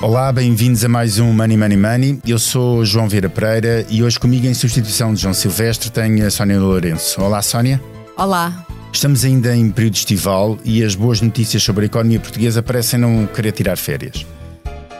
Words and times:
Olá, 0.00 0.30
bem-vindos 0.30 0.84
a 0.84 0.88
mais 0.88 1.18
um 1.18 1.32
Money 1.32 1.56
Money 1.56 1.76
Money. 1.76 2.20
Eu 2.24 2.38
sou 2.38 2.84
João 2.84 3.08
Vieira 3.08 3.28
Pereira 3.28 3.84
e 3.90 4.00
hoje 4.00 4.16
comigo 4.16 4.46
em 4.46 4.54
substituição 4.54 5.12
de 5.12 5.20
João 5.20 5.34
Silvestre 5.34 5.90
tenho 5.90 6.24
a 6.24 6.30
Sónia 6.30 6.60
Lourenço. 6.60 7.20
Olá, 7.20 7.42
Sónia. 7.42 7.82
Olá. 8.16 8.64
Estamos 8.92 9.24
ainda 9.24 9.56
em 9.56 9.68
período 9.72 9.96
estival 9.96 10.56
e 10.64 10.84
as 10.84 10.94
boas 10.94 11.20
notícias 11.20 11.64
sobre 11.64 11.82
a 11.82 11.86
economia 11.86 12.20
portuguesa 12.20 12.62
parecem 12.62 13.00
não 13.00 13.26
querer 13.26 13.50
tirar 13.50 13.76
férias. 13.76 14.24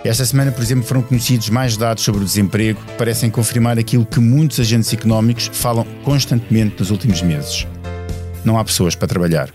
Esta 0.03 0.25
semana, 0.25 0.51
por 0.51 0.63
exemplo, 0.65 0.83
foram 0.83 1.03
conhecidos 1.03 1.49
mais 1.49 1.77
dados 1.77 2.03
sobre 2.03 2.23
o 2.23 2.25
desemprego 2.25 2.81
que 2.81 2.93
parecem 2.95 3.31
confirmar 3.31 3.79
aquilo 3.79 4.05
que 4.05 4.19
muitos 4.19 4.59
agentes 4.59 4.93
económicos 4.93 5.49
falam 5.53 5.87
constantemente 6.03 6.75
nos 6.81 6.91
últimos 6.91 7.23
meses. 7.23 7.69
Não 8.45 8.59
há 8.59 8.65
pessoas 8.65 8.97
para 8.97 9.07
trabalhar. 9.07 9.49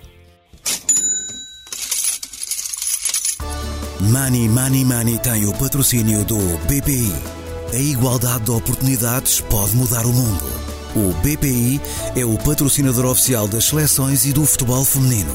Money 4.11 4.49
Money 4.49 4.83
Money 4.83 5.17
tem 5.19 5.45
o 5.45 5.53
patrocínio 5.53 6.25
do 6.25 6.37
BPI. 6.67 7.13
A 7.71 7.77
igualdade 7.77 8.43
de 8.43 8.51
oportunidades 8.51 9.39
pode 9.39 9.75
mudar 9.77 10.05
o 10.05 10.11
mundo. 10.11 10.43
O 10.93 11.13
BPI 11.21 11.79
é 12.13 12.25
o 12.25 12.37
patrocinador 12.37 13.05
oficial 13.05 13.47
das 13.47 13.63
seleções 13.63 14.25
e 14.25 14.33
do 14.33 14.45
futebol 14.45 14.83
feminino. 14.83 15.33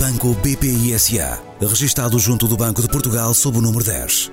Banco 0.00 0.34
BPI 0.34 0.98
SA, 0.98 1.40
registado 1.60 2.18
junto 2.18 2.48
do 2.48 2.56
Banco 2.56 2.82
de 2.82 2.88
Portugal 2.88 3.32
sob 3.32 3.58
o 3.58 3.62
número 3.62 3.84
10. 3.84 4.32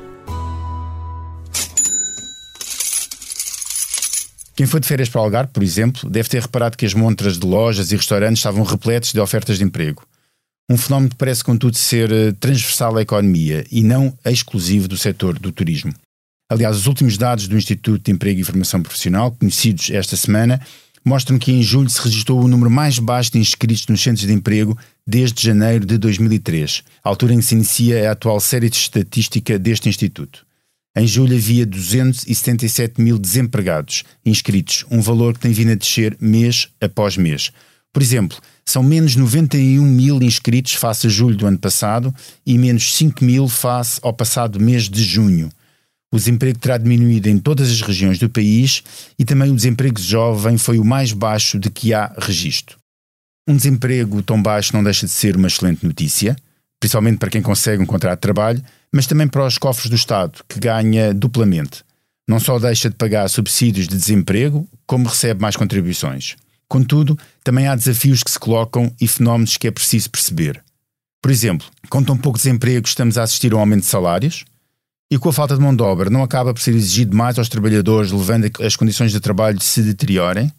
Quem 4.56 4.66
foi 4.66 4.80
de 4.80 4.88
férias 4.88 5.08
para 5.08 5.22
o 5.22 5.24
Algarve, 5.24 5.52
por 5.54 5.62
exemplo, 5.62 6.10
deve 6.10 6.28
ter 6.30 6.42
reparado 6.42 6.76
que 6.76 6.86
as 6.86 6.96
montras 6.96 7.38
de 7.38 7.46
lojas 7.46 7.92
e 7.92 7.96
restaurantes 7.96 8.40
estavam 8.40 8.64
repletas 8.64 9.14
de 9.14 9.20
ofertas 9.20 9.60
de 9.60 9.64
emprego. 9.64 10.02
Um 10.70 10.76
fenómeno 10.76 11.10
que 11.10 11.16
parece, 11.16 11.44
contudo, 11.44 11.78
ser 11.78 12.12
eh, 12.12 12.32
transversal 12.34 12.98
à 12.98 13.02
economia 13.02 13.66
e 13.72 13.82
não 13.82 14.18
exclusivo 14.26 14.88
do 14.88 14.98
setor 14.98 15.40
do 15.40 15.52
turismo. 15.52 15.94
Aliás, 16.50 16.76
os 16.76 16.88
últimos 16.88 17.18
dados 17.18 17.48
do 17.48 17.58
Instituto 17.58 18.04
de 18.04 18.12
Emprego 18.12 18.42
e 18.42 18.44
Formação 18.44 18.82
Profissional, 18.82 19.32
conhecidos 19.32 19.90
esta 19.90 20.18
semana, 20.18 20.60
mostram 21.06 21.40
que 21.40 21.54
em 21.54 21.64
julho 21.64 21.90
se 21.90 22.02
registrou 22.02 22.44
o 22.44 22.48
número 22.50 22.70
mais 22.70 23.00
baixo 23.00 23.32
de 23.32 23.40
inscritos 23.40 23.88
nos 23.88 24.02
centros 24.02 24.28
de 24.28 24.34
emprego 24.34 24.78
desde 25.06 25.42
janeiro 25.42 25.86
de 25.86 25.98
2003, 25.98 26.84
a 27.02 27.10
altura 27.10 27.34
em 27.34 27.40
que 27.40 27.46
se 27.46 27.56
inicia 27.56 28.10
a 28.10 28.12
atual 28.12 28.40
série 28.42 28.70
de 28.70 28.76
estatística 28.76 29.58
deste 29.58 29.88
Instituto. 29.88 30.46
Em 30.98 31.08
julho 31.08 31.38
havia 31.38 31.66
277 31.66 33.00
mil 33.00 33.18
desempregados 33.18 34.04
inscritos, 34.26 34.84
um 34.92 35.00
valor 35.00 35.34
que 35.34 35.40
tem 35.40 35.54
vindo 35.54 35.72
a 35.72 35.76
descer 35.76 36.18
mês 36.20 36.68
após 36.82 37.16
mês. 37.16 37.52
Por 37.94 38.02
exemplo, 38.02 38.38
são 38.66 38.84
menos 38.84 39.16
91 39.16 39.82
mil 39.82 40.22
inscritos 40.22 40.74
face 40.74 41.08
a 41.08 41.10
julho 41.10 41.36
do 41.36 41.48
ano 41.48 41.58
passado 41.58 42.14
e 42.46 42.58
menos 42.58 42.96
5 42.96 43.24
mil 43.24 43.48
face 43.48 44.00
ao 44.04 44.14
passado 44.14 44.60
mês 44.60 44.90
de 44.90 45.04
junho. 45.04 45.50
O 46.12 46.18
desemprego 46.18 46.60
terá 46.60 46.78
diminuído 46.78 47.28
em 47.28 47.38
todas 47.38 47.70
as 47.70 47.82
regiões 47.82 48.18
do 48.18 48.30
país 48.30 48.84
e 49.20 49.26
também 49.26 49.52
o 49.52 49.56
desemprego 49.56 50.00
jovem 50.00 50.58
foi 50.58 50.80
o 50.80 50.86
mais 50.86 51.12
baixo 51.12 51.60
de 51.60 51.70
que 51.70 51.94
há 51.94 52.14
registro. 52.18 52.78
Um 53.48 53.56
desemprego 53.56 54.22
tão 54.22 54.42
baixo 54.42 54.74
não 54.74 54.84
deixa 54.84 55.06
de 55.06 55.12
ser 55.12 55.36
uma 55.36 55.48
excelente 55.48 55.86
notícia, 55.86 56.36
principalmente 56.80 57.18
para 57.18 57.30
quem 57.30 57.42
consegue 57.42 57.82
um 57.82 57.86
contrato 57.86 58.20
de 58.20 58.22
trabalho, 58.22 58.64
mas 58.94 59.08
também 59.08 59.28
para 59.28 59.46
os 59.46 59.58
cofres 59.58 59.90
do 59.90 59.96
Estado, 59.96 60.44
que 60.48 60.60
ganha 60.60 61.14
duplamente. 61.14 61.84
Não 62.28 62.40
só 62.40 62.60
deixa 62.60 62.90
de 62.90 62.96
pagar 62.96 63.30
subsídios 63.30 63.88
de 63.88 63.96
desemprego, 63.96 64.68
como 64.86 65.08
recebe 65.08 65.42
mais 65.42 65.56
contribuições. 65.56 66.36
Contudo, 66.68 67.18
também 67.44 67.68
há 67.68 67.76
desafios 67.76 68.24
que 68.24 68.32
se 68.32 68.40
colocam 68.40 68.94
e 69.00 69.08
fenómenos 69.08 69.58
que 69.58 69.68
é 69.68 69.72
preciso 69.72 70.10
perceber. 70.10 70.64
Por 71.22 71.32
exemplo, 71.32 71.68
com 71.90 72.04
tão 72.04 72.18
pouco 72.18 72.38
desemprego 72.38 72.88
estamos 72.88 73.18
a 73.18 73.24
assistir 73.24 73.54
a 73.54 73.56
um 73.56 73.60
aumento 73.60 73.82
de 73.82 73.88
salários 73.88 74.46
e 75.10 75.18
com 75.18 75.30
a 75.30 75.34
falta 75.34 75.56
de 75.56 75.62
mão 75.62 75.76
de 75.76 75.82
obra 75.82 76.10
não 76.10 76.24
acaba 76.24 76.54
por 76.54 76.62
ser 76.62 76.76
exigido 76.76 77.16
mais 77.16 77.40
aos 77.40 77.50
trabalhadores, 77.50 78.12
levando 78.12 78.46
a 78.46 78.50
que 78.50 78.64
as 78.64 78.76
condições 78.76 79.12
de 79.12 79.20
trabalho 79.20 79.62
se 79.62 79.82
deteriorem? 79.82 80.52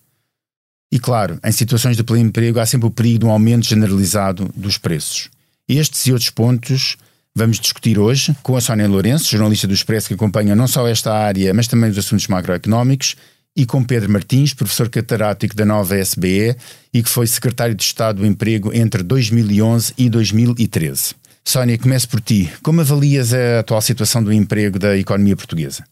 E 0.91 0.99
claro, 0.99 1.39
em 1.45 1.53
situações 1.53 1.97
de 1.97 2.03
pleno 2.03 2.29
emprego 2.29 2.59
há 2.59 2.65
sempre 2.65 2.87
o 2.87 2.91
perigo 2.91 3.21
de 3.21 3.27
um 3.27 3.31
aumento 3.31 3.67
generalizado 3.67 4.51
dos 4.57 4.79
preços. 4.79 5.29
Estes 5.69 6.07
e 6.07 6.13
outros 6.13 6.31
pontos 6.31 6.97
vamos 7.35 7.61
discutir 7.61 7.99
hoje 7.99 8.35
com 8.43 8.57
a 8.57 8.61
Sónia 8.61 8.89
Lourenço, 8.89 9.31
jornalista 9.31 9.67
do 9.67 9.75
Expresso 9.75 10.09
que 10.09 10.15
acompanha 10.15 10.57
não 10.57 10.67
só 10.67 10.89
esta 10.89 11.13
área, 11.13 11.53
mas 11.53 11.69
também 11.69 11.91
os 11.91 11.99
assuntos 11.99 12.27
macroeconómicos, 12.27 13.17
e 13.59 13.67
com 13.67 13.83
Pedro 13.83 14.13
Martins, 14.13 14.55
professor 14.55 14.89
catedrático 14.89 15.57
da 15.57 15.67
nova 15.67 15.97
SBE 15.97 16.55
e 16.95 17.03
que 17.03 17.09
foi 17.09 17.27
secretário 17.27 17.75
de 17.75 17.83
Estado 17.83 18.21
do 18.21 18.27
Emprego 18.27 18.73
entre 18.73 19.03
2011 19.03 19.95
e 19.99 20.09
2013. 20.09 21.17
Sónia, 21.45 21.77
começo 21.77 22.09
por 22.09 22.21
ti. 22.21 22.49
Como 22.63 22.81
avalias 22.81 23.35
a 23.35 23.59
atual 23.59 23.83
situação 23.83 24.23
do 24.23 24.33
emprego 24.33 24.79
da 24.79 24.97
economia 24.97 25.35
portuguesa? 25.37 25.85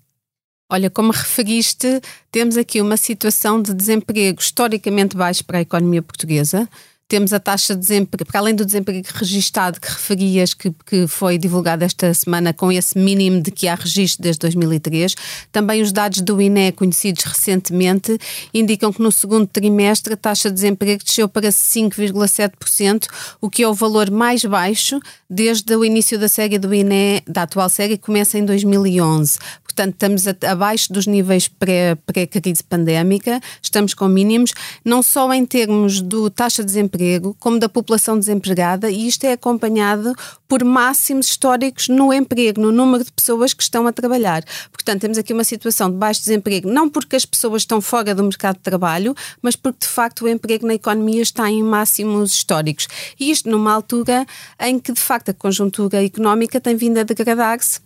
Olha, 0.71 0.89
como 0.89 1.11
referiste, 1.11 2.01
temos 2.31 2.57
aqui 2.57 2.81
uma 2.81 2.97
situação 2.97 3.61
de 3.61 3.75
desemprego 3.75 4.41
historicamente 4.41 5.17
baixo 5.17 5.45
para 5.45 5.59
a 5.59 5.63
economia 5.63 6.03
portuguesa 6.03 6.69
temos 7.09 7.33
a 7.33 7.39
taxa 7.39 7.75
de 7.75 7.81
desemprego, 7.81 8.25
para 8.25 8.41
além 8.41 8.55
do 8.55 8.65
desemprego 8.65 9.07
registado 9.15 9.81
que 9.81 9.89
referias, 9.89 10.55
que, 10.55 10.73
que 10.85 11.07
foi 11.07 11.39
divulgado 11.39 11.85
esta 11.85 12.13
semana 12.13 12.53
com 12.53 12.71
esse 12.73 12.99
mínimo 12.99 13.41
de 13.41 13.51
que 13.51 13.69
há 13.69 13.75
registro 13.75 14.23
desde 14.23 14.41
2003, 14.41 15.15
também 15.53 15.83
os 15.83 15.93
dados 15.93 16.21
do 16.21 16.41
INE 16.41 16.73
conhecidos 16.73 17.23
recentemente 17.25 18.19
indicam 18.53 18.93
que 18.93 19.01
no 19.01 19.13
segundo 19.13 19.47
trimestre 19.47 20.15
a 20.15 20.17
taxa 20.17 20.49
de 20.49 20.57
desemprego 20.57 21.05
desceu 21.05 21.29
para 21.29 21.49
5,7%, 21.49 23.07
o 23.41 23.49
que 23.49 23.63
é 23.63 23.69
o 23.69 23.75
valor 23.75 24.11
mais 24.11 24.45
baixo 24.45 24.99
desde 25.31 25.77
o 25.77 25.85
início 25.85 26.19
da 26.19 26.29
série 26.29 26.59
do 26.59 26.75
INE, 26.75 27.23
da 27.27 27.43
atual 27.43 27.69
série, 27.69 27.97
que 27.97 28.05
começa 28.05 28.39
em 28.39 28.45
2011 28.45 29.39
portanto 29.77 29.93
estamos 29.93 30.25
abaixo 30.51 30.91
dos 30.91 31.07
níveis 31.07 31.49
pré-crise 31.49 32.65
pré 32.65 32.77
pandémica, 32.77 33.41
estamos 33.61 33.93
com 33.93 34.09
mínimos, 34.09 34.53
não 34.83 35.03
só 35.03 35.31
em 35.35 35.45
termos 35.45 36.01
do 36.01 36.31
taxa 36.31 36.63
de 36.63 36.67
desemprego, 36.67 37.37
como 37.39 37.59
da 37.59 37.69
população 37.69 38.19
desempregada, 38.19 38.91
e 38.91 39.07
isto 39.07 39.25
é 39.25 39.33
acompanhado 39.33 40.15
por 40.49 40.65
máximos 40.65 41.27
históricos 41.27 41.89
no 41.89 42.13
emprego, 42.13 42.61
no 42.61 42.73
número 42.73 43.05
de 43.05 43.13
pessoas 43.13 43.53
que 43.53 43.63
estão 43.63 43.87
a 43.87 43.93
trabalhar. 43.93 44.43
Portanto, 44.73 45.03
temos 45.03 45.19
aqui 45.19 45.35
uma 45.35 45.45
situação 45.45 45.91
de 45.91 45.97
baixo 45.97 46.21
desemprego, 46.21 46.71
não 46.71 46.89
porque 46.89 47.17
as 47.17 47.27
pessoas 47.27 47.63
estão 47.63 47.81
fora 47.81 48.15
do 48.15 48.23
mercado 48.23 48.57
de 48.57 48.63
trabalho, 48.63 49.15
mas 49.43 49.57
porque 49.57 49.81
de 49.81 49.89
facto 49.89 50.25
o 50.25 50.29
emprego 50.29 50.67
na 50.67 50.75
economia 50.75 51.21
está 51.21 51.51
em 51.51 51.63
máximos 51.63 52.33
históricos. 52.33 52.89
E 53.21 53.31
isto 53.31 53.51
numa 53.51 53.73
altura 53.73 54.25
em 54.59 54.79
que 54.79 54.93
de 54.93 55.01
facto 55.01 55.31
a 55.31 55.35
conjuntura 55.35 56.03
económica 56.03 56.61
tem 56.61 56.77
vindo 56.77 56.99
a 56.99 57.03
degradar-se 57.03 57.86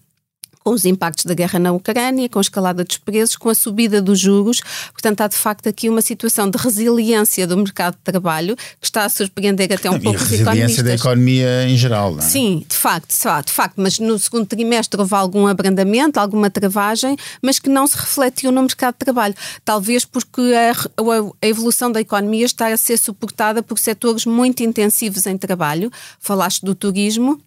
com 0.62 0.70
os 0.70 0.84
impactos 0.84 1.24
da 1.24 1.34
guerra 1.34 1.58
na 1.58 1.72
Ucrânia, 1.72 2.28
com 2.28 2.38
a 2.38 2.42
escalada 2.42 2.84
dos 2.84 2.98
preços, 2.98 3.36
com 3.36 3.48
a 3.48 3.54
subida 3.54 4.00
dos 4.00 4.18
juros. 4.18 4.60
Portanto, 4.92 5.22
há 5.22 5.28
de 5.28 5.36
facto 5.36 5.68
aqui 5.68 5.88
uma 5.88 6.02
situação 6.02 6.48
de 6.48 6.58
resiliência 6.58 7.46
do 7.46 7.56
mercado 7.56 7.94
de 7.94 8.02
trabalho 8.02 8.54
que 8.56 8.86
está 8.86 9.04
a 9.04 9.08
surpreender 9.08 9.72
até 9.72 9.90
um 9.90 9.96
e 9.96 10.00
pouco 10.00 10.18
os 10.18 10.32
economistas. 10.32 10.46
resiliência 10.46 10.82
da 10.84 10.94
economia 10.94 11.64
em 11.68 11.76
geral, 11.76 12.12
não 12.12 12.18
é? 12.18 12.22
Sim, 12.22 12.64
de 12.68 12.76
facto, 12.76 13.08
de 13.46 13.52
facto, 13.52 13.74
mas 13.76 13.98
no 13.98 14.18
segundo 14.18 14.46
trimestre 14.46 15.00
houve 15.00 15.14
algum 15.14 15.46
abrandamento, 15.46 16.20
alguma 16.20 16.50
travagem, 16.50 17.16
mas 17.40 17.58
que 17.58 17.70
não 17.70 17.86
se 17.86 17.96
refletiu 17.96 18.52
no 18.52 18.60
mercado 18.60 18.94
de 18.94 18.98
trabalho. 18.98 19.34
Talvez 19.64 20.04
porque 20.04 20.40
a, 20.40 20.72
a 21.40 21.46
evolução 21.46 21.90
da 21.90 22.00
economia 22.00 22.44
está 22.44 22.68
a 22.68 22.76
ser 22.76 22.98
suportada 22.98 23.62
por 23.62 23.78
setores 23.78 24.26
muito 24.26 24.62
intensivos 24.62 25.26
em 25.26 25.38
trabalho. 25.38 25.90
Falaste 26.18 26.64
do 26.64 26.74
turismo, 26.74 27.40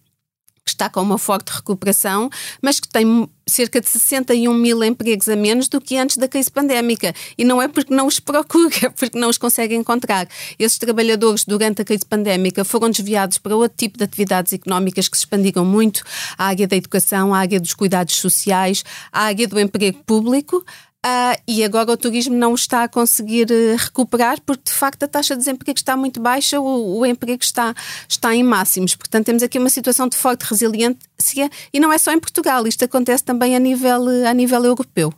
que 0.64 0.70
está 0.70 0.88
com 0.88 1.02
uma 1.02 1.18
forte 1.18 1.50
recuperação, 1.50 2.30
mas 2.62 2.80
que 2.80 2.88
tem 2.88 3.28
cerca 3.46 3.80
de 3.80 3.88
61 3.88 4.54
mil 4.54 4.82
empregos 4.82 5.28
a 5.28 5.36
menos 5.36 5.68
do 5.68 5.78
que 5.78 5.98
antes 5.98 6.16
da 6.16 6.26
crise 6.26 6.50
pandémica. 6.50 7.14
E 7.36 7.44
não 7.44 7.60
é 7.60 7.68
porque 7.68 7.94
não 7.94 8.06
os 8.06 8.18
procura, 8.20 8.74
é 8.82 8.88
porque 8.88 9.18
não 9.18 9.28
os 9.28 9.36
consegue 9.36 9.74
encontrar. 9.74 10.26
Esses 10.58 10.78
trabalhadores, 10.78 11.44
durante 11.44 11.82
a 11.82 11.84
crise 11.84 12.06
pandémica, 12.06 12.64
foram 12.64 12.90
desviados 12.90 13.36
para 13.36 13.54
outro 13.54 13.76
tipo 13.76 13.98
de 13.98 14.04
atividades 14.04 14.52
económicas 14.54 15.06
que 15.06 15.16
se 15.16 15.22
expandiram 15.24 15.64
muito 15.64 16.02
à 16.38 16.46
área 16.46 16.66
da 16.66 16.76
educação, 16.76 17.34
à 17.34 17.38
área 17.40 17.60
dos 17.60 17.74
cuidados 17.74 18.16
sociais, 18.16 18.82
à 19.12 19.24
área 19.24 19.46
do 19.46 19.60
emprego 19.60 20.02
público. 20.04 20.64
Uh, 21.04 21.36
e 21.46 21.62
agora 21.62 21.92
o 21.92 21.98
turismo 21.98 22.34
não 22.34 22.54
está 22.54 22.84
a 22.84 22.88
conseguir 22.88 23.48
uh, 23.50 23.76
recuperar 23.76 24.40
porque 24.40 24.70
de 24.70 24.72
facto 24.72 25.02
a 25.02 25.06
taxa 25.06 25.34
de 25.34 25.40
desemprego 25.40 25.78
está 25.78 25.98
muito 25.98 26.18
baixa, 26.18 26.58
o, 26.58 27.00
o, 27.00 27.04
emprego 27.04 27.42
está, 27.42 27.74
está 28.08 28.34
em 28.34 28.42
máximos. 28.42 28.96
Portanto, 28.96 29.26
temos 29.26 29.42
aqui 29.42 29.58
uma 29.58 29.68
situação 29.68 30.08
de 30.08 30.16
forte 30.16 30.46
resiliência 30.46 31.50
e 31.74 31.78
não 31.78 31.92
é 31.92 31.98
só 31.98 32.10
em 32.10 32.18
Portugal, 32.18 32.66
isto 32.66 32.86
acontece 32.86 33.22
também 33.22 33.54
a 33.54 33.58
nível, 33.58 34.26
a 34.26 34.32
nível 34.32 34.64
europeu. 34.64 35.12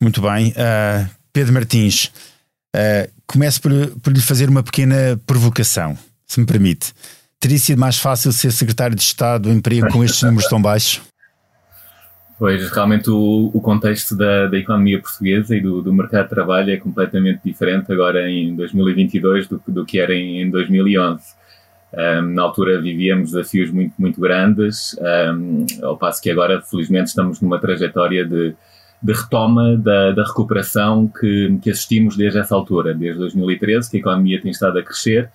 Muito 0.00 0.22
bem. 0.22 0.52
Uh, 0.52 1.06
Pedro 1.30 1.52
Martins, 1.52 2.10
começo 3.26 3.60
por, 3.60 3.72
por 4.00 4.10
lhe 4.14 4.22
fazer 4.22 4.48
uma 4.48 4.62
pequena 4.62 5.20
provocação, 5.26 5.98
se 6.26 6.40
me 6.40 6.46
permite. 6.46 6.94
Teria 7.38 7.58
sido 7.58 7.78
mais 7.78 7.98
fácil 7.98 8.32
ser 8.32 8.50
secretário 8.50 8.96
de 8.96 9.02
Estado 9.02 9.42
do 9.42 9.52
Emprego 9.52 9.88
com 9.92 10.02
estes 10.02 10.22
números 10.22 10.48
tão 10.48 10.60
baixos? 10.60 11.02
Pois, 12.38 12.70
realmente 12.70 13.08
o, 13.08 13.50
o 13.52 13.60
contexto 13.62 14.14
da, 14.14 14.46
da, 14.46 14.58
economia 14.58 15.00
portuguesa 15.00 15.56
e 15.56 15.60
do, 15.60 15.80
do, 15.80 15.92
mercado 15.92 16.24
de 16.24 16.30
trabalho 16.30 16.70
é 16.70 16.76
completamente 16.76 17.40
diferente 17.42 17.90
agora 17.90 18.30
em 18.30 18.54
2022 18.54 19.48
do, 19.48 19.62
do 19.66 19.86
que 19.86 19.98
era 19.98 20.14
em, 20.14 20.42
em 20.42 20.50
2011. 20.50 21.34
Um, 21.94 22.34
na 22.34 22.42
altura 22.42 22.78
vivíamos 22.78 23.30
desafios 23.30 23.70
muito, 23.70 23.94
muito 23.98 24.20
grandes, 24.20 24.94
um, 25.34 25.64
ao 25.82 25.96
passo 25.96 26.20
que 26.20 26.30
agora, 26.30 26.60
felizmente, 26.60 27.08
estamos 27.08 27.40
numa 27.40 27.58
trajetória 27.58 28.22
de, 28.26 28.54
de 29.02 29.12
retoma 29.14 29.74
da, 29.78 30.12
da 30.12 30.24
recuperação 30.24 31.08
que, 31.08 31.58
que, 31.62 31.70
assistimos 31.70 32.18
desde 32.18 32.38
essa 32.38 32.54
altura, 32.54 32.92
desde 32.92 33.18
2013, 33.18 33.90
que 33.90 33.96
a 33.96 34.00
economia 34.00 34.42
tem 34.42 34.50
estado 34.50 34.78
a 34.78 34.82
crescer, 34.82 35.30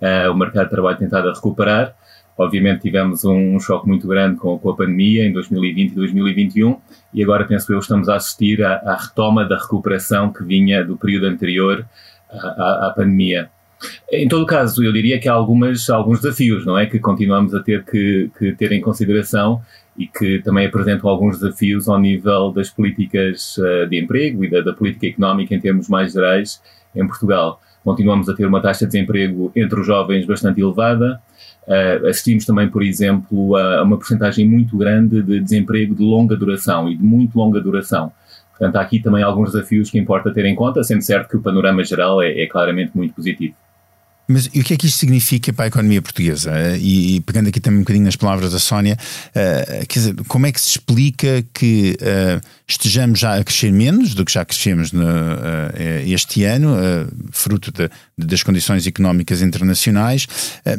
uh, 0.00 0.30
o 0.30 0.36
mercado 0.36 0.66
de 0.66 0.70
trabalho 0.70 0.98
tem 0.98 1.06
estado 1.06 1.30
a 1.30 1.34
recuperar. 1.34 1.96
Obviamente 2.38 2.82
tivemos 2.82 3.24
um, 3.24 3.56
um 3.56 3.60
choque 3.60 3.88
muito 3.88 4.06
grande 4.06 4.38
com, 4.38 4.56
com, 4.56 4.70
a 4.70 4.76
pandemia 4.76 5.26
em 5.26 5.32
2020 5.32 5.90
e 5.90 5.94
2021 5.96 6.76
e 7.12 7.22
agora, 7.22 7.44
penso 7.44 7.72
eu, 7.72 7.80
estamos 7.80 8.08
a 8.08 8.14
assistir 8.14 8.64
à, 8.64 8.76
à 8.76 8.96
retoma 8.96 9.44
da 9.44 9.58
recuperação 9.58 10.32
que 10.32 10.44
vinha 10.44 10.84
do 10.84 10.96
período 10.96 11.26
anterior 11.26 11.84
à, 12.30 12.36
à, 12.36 12.86
à 12.86 12.92
pandemia. 12.94 13.50
Em 14.10 14.28
todo 14.28 14.46
caso, 14.46 14.82
eu 14.82 14.92
diria 14.92 15.20
que 15.20 15.28
há 15.28 15.32
algumas, 15.32 15.88
alguns 15.88 16.20
desafios, 16.20 16.64
não 16.66 16.78
é? 16.78 16.86
Que 16.86 16.98
continuamos 16.98 17.54
a 17.54 17.62
ter 17.62 17.84
que, 17.84 18.30
que, 18.38 18.52
ter 18.52 18.72
em 18.72 18.80
consideração 18.80 19.60
e 19.96 20.06
que 20.06 20.40
também 20.40 20.66
apresentam 20.66 21.08
alguns 21.08 21.38
desafios 21.40 21.88
ao 21.88 21.98
nível 21.98 22.52
das 22.52 22.70
políticas 22.70 23.56
uh, 23.58 23.86
de 23.88 24.00
emprego 24.00 24.44
e 24.44 24.50
da, 24.50 24.60
da, 24.60 24.72
política 24.72 25.06
económica 25.06 25.54
em 25.54 25.60
termos 25.60 25.88
mais 25.88 26.12
gerais 26.12 26.62
em 26.94 27.06
Portugal. 27.06 27.60
Continuamos 27.84 28.28
a 28.28 28.34
ter 28.34 28.46
uma 28.46 28.60
taxa 28.60 28.84
de 28.84 28.92
desemprego 28.92 29.52
entre 29.54 29.80
os 29.80 29.86
jovens 29.86 30.26
bastante 30.26 30.60
elevada. 30.60 31.20
Uh, 31.68 32.06
assistimos 32.06 32.46
também, 32.46 32.66
por 32.66 32.82
exemplo, 32.82 33.54
a, 33.54 33.82
uma 33.82 33.98
porcentagem 33.98 34.48
muito 34.48 34.74
grande 34.76 35.22
de 35.22 35.38
desemprego 35.38 35.94
de 35.94 36.02
longa 36.02 36.34
duração 36.34 36.88
e 36.88 36.96
de 36.96 37.04
muito 37.04 37.36
longa 37.36 37.60
duração. 37.60 38.10
Portanto, 38.50 38.76
há 38.76 38.80
aqui 38.80 39.00
também 39.00 39.22
alguns 39.22 39.52
desafios 39.52 39.90
que 39.90 39.98
importa 39.98 40.32
ter 40.32 40.46
em 40.46 40.54
conta, 40.54 40.82
sendo 40.82 41.02
certo 41.02 41.28
que 41.28 41.36
o 41.36 41.42
panorama 41.42 41.84
geral 41.84 42.22
é, 42.22 42.40
é 42.40 42.46
claramente 42.46 42.92
muito 42.96 43.14
positivo. 43.14 43.54
Mas 44.28 44.50
e 44.52 44.60
o 44.60 44.64
que 44.64 44.74
é 44.74 44.76
que 44.76 44.86
isto 44.86 44.98
significa 44.98 45.50
para 45.54 45.64
a 45.64 45.68
economia 45.68 46.02
portuguesa? 46.02 46.52
E, 46.76 47.16
e 47.16 47.20
pegando 47.22 47.48
aqui 47.48 47.58
também 47.60 47.78
um 47.78 47.82
bocadinho 47.82 48.04
nas 48.04 48.14
palavras 48.14 48.52
da 48.52 48.58
Sónia, 48.58 48.98
uh, 49.30 49.86
quer 49.86 49.98
dizer, 49.98 50.14
como 50.28 50.46
é 50.46 50.52
que 50.52 50.60
se 50.60 50.68
explica 50.68 51.42
que 51.54 51.96
uh, 52.02 52.46
estejamos 52.68 53.18
já 53.18 53.38
a 53.38 53.42
crescer 53.42 53.72
menos 53.72 54.14
do 54.14 54.26
que 54.26 54.32
já 54.32 54.44
crescemos 54.44 54.92
no, 54.92 55.02
uh, 55.02 56.06
este 56.06 56.44
ano, 56.44 56.76
fruto 57.32 57.72
de, 57.72 57.88
das 58.18 58.42
condições 58.42 58.86
económicas 58.86 59.40
internacionais, 59.40 60.26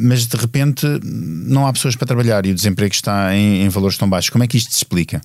mas 0.00 0.26
de 0.26 0.36
repente 0.36 0.86
não 1.02 1.66
há 1.66 1.72
pessoas 1.72 1.96
para 1.96 2.06
trabalhar 2.06 2.46
e 2.46 2.52
o 2.52 2.54
desemprego 2.54 2.94
está 2.94 3.34
em, 3.34 3.64
em 3.64 3.68
valores 3.68 3.98
tão 3.98 4.08
baixos? 4.08 4.30
Como 4.30 4.44
é 4.44 4.46
que 4.46 4.56
isto 4.56 4.70
se 4.70 4.76
explica? 4.76 5.20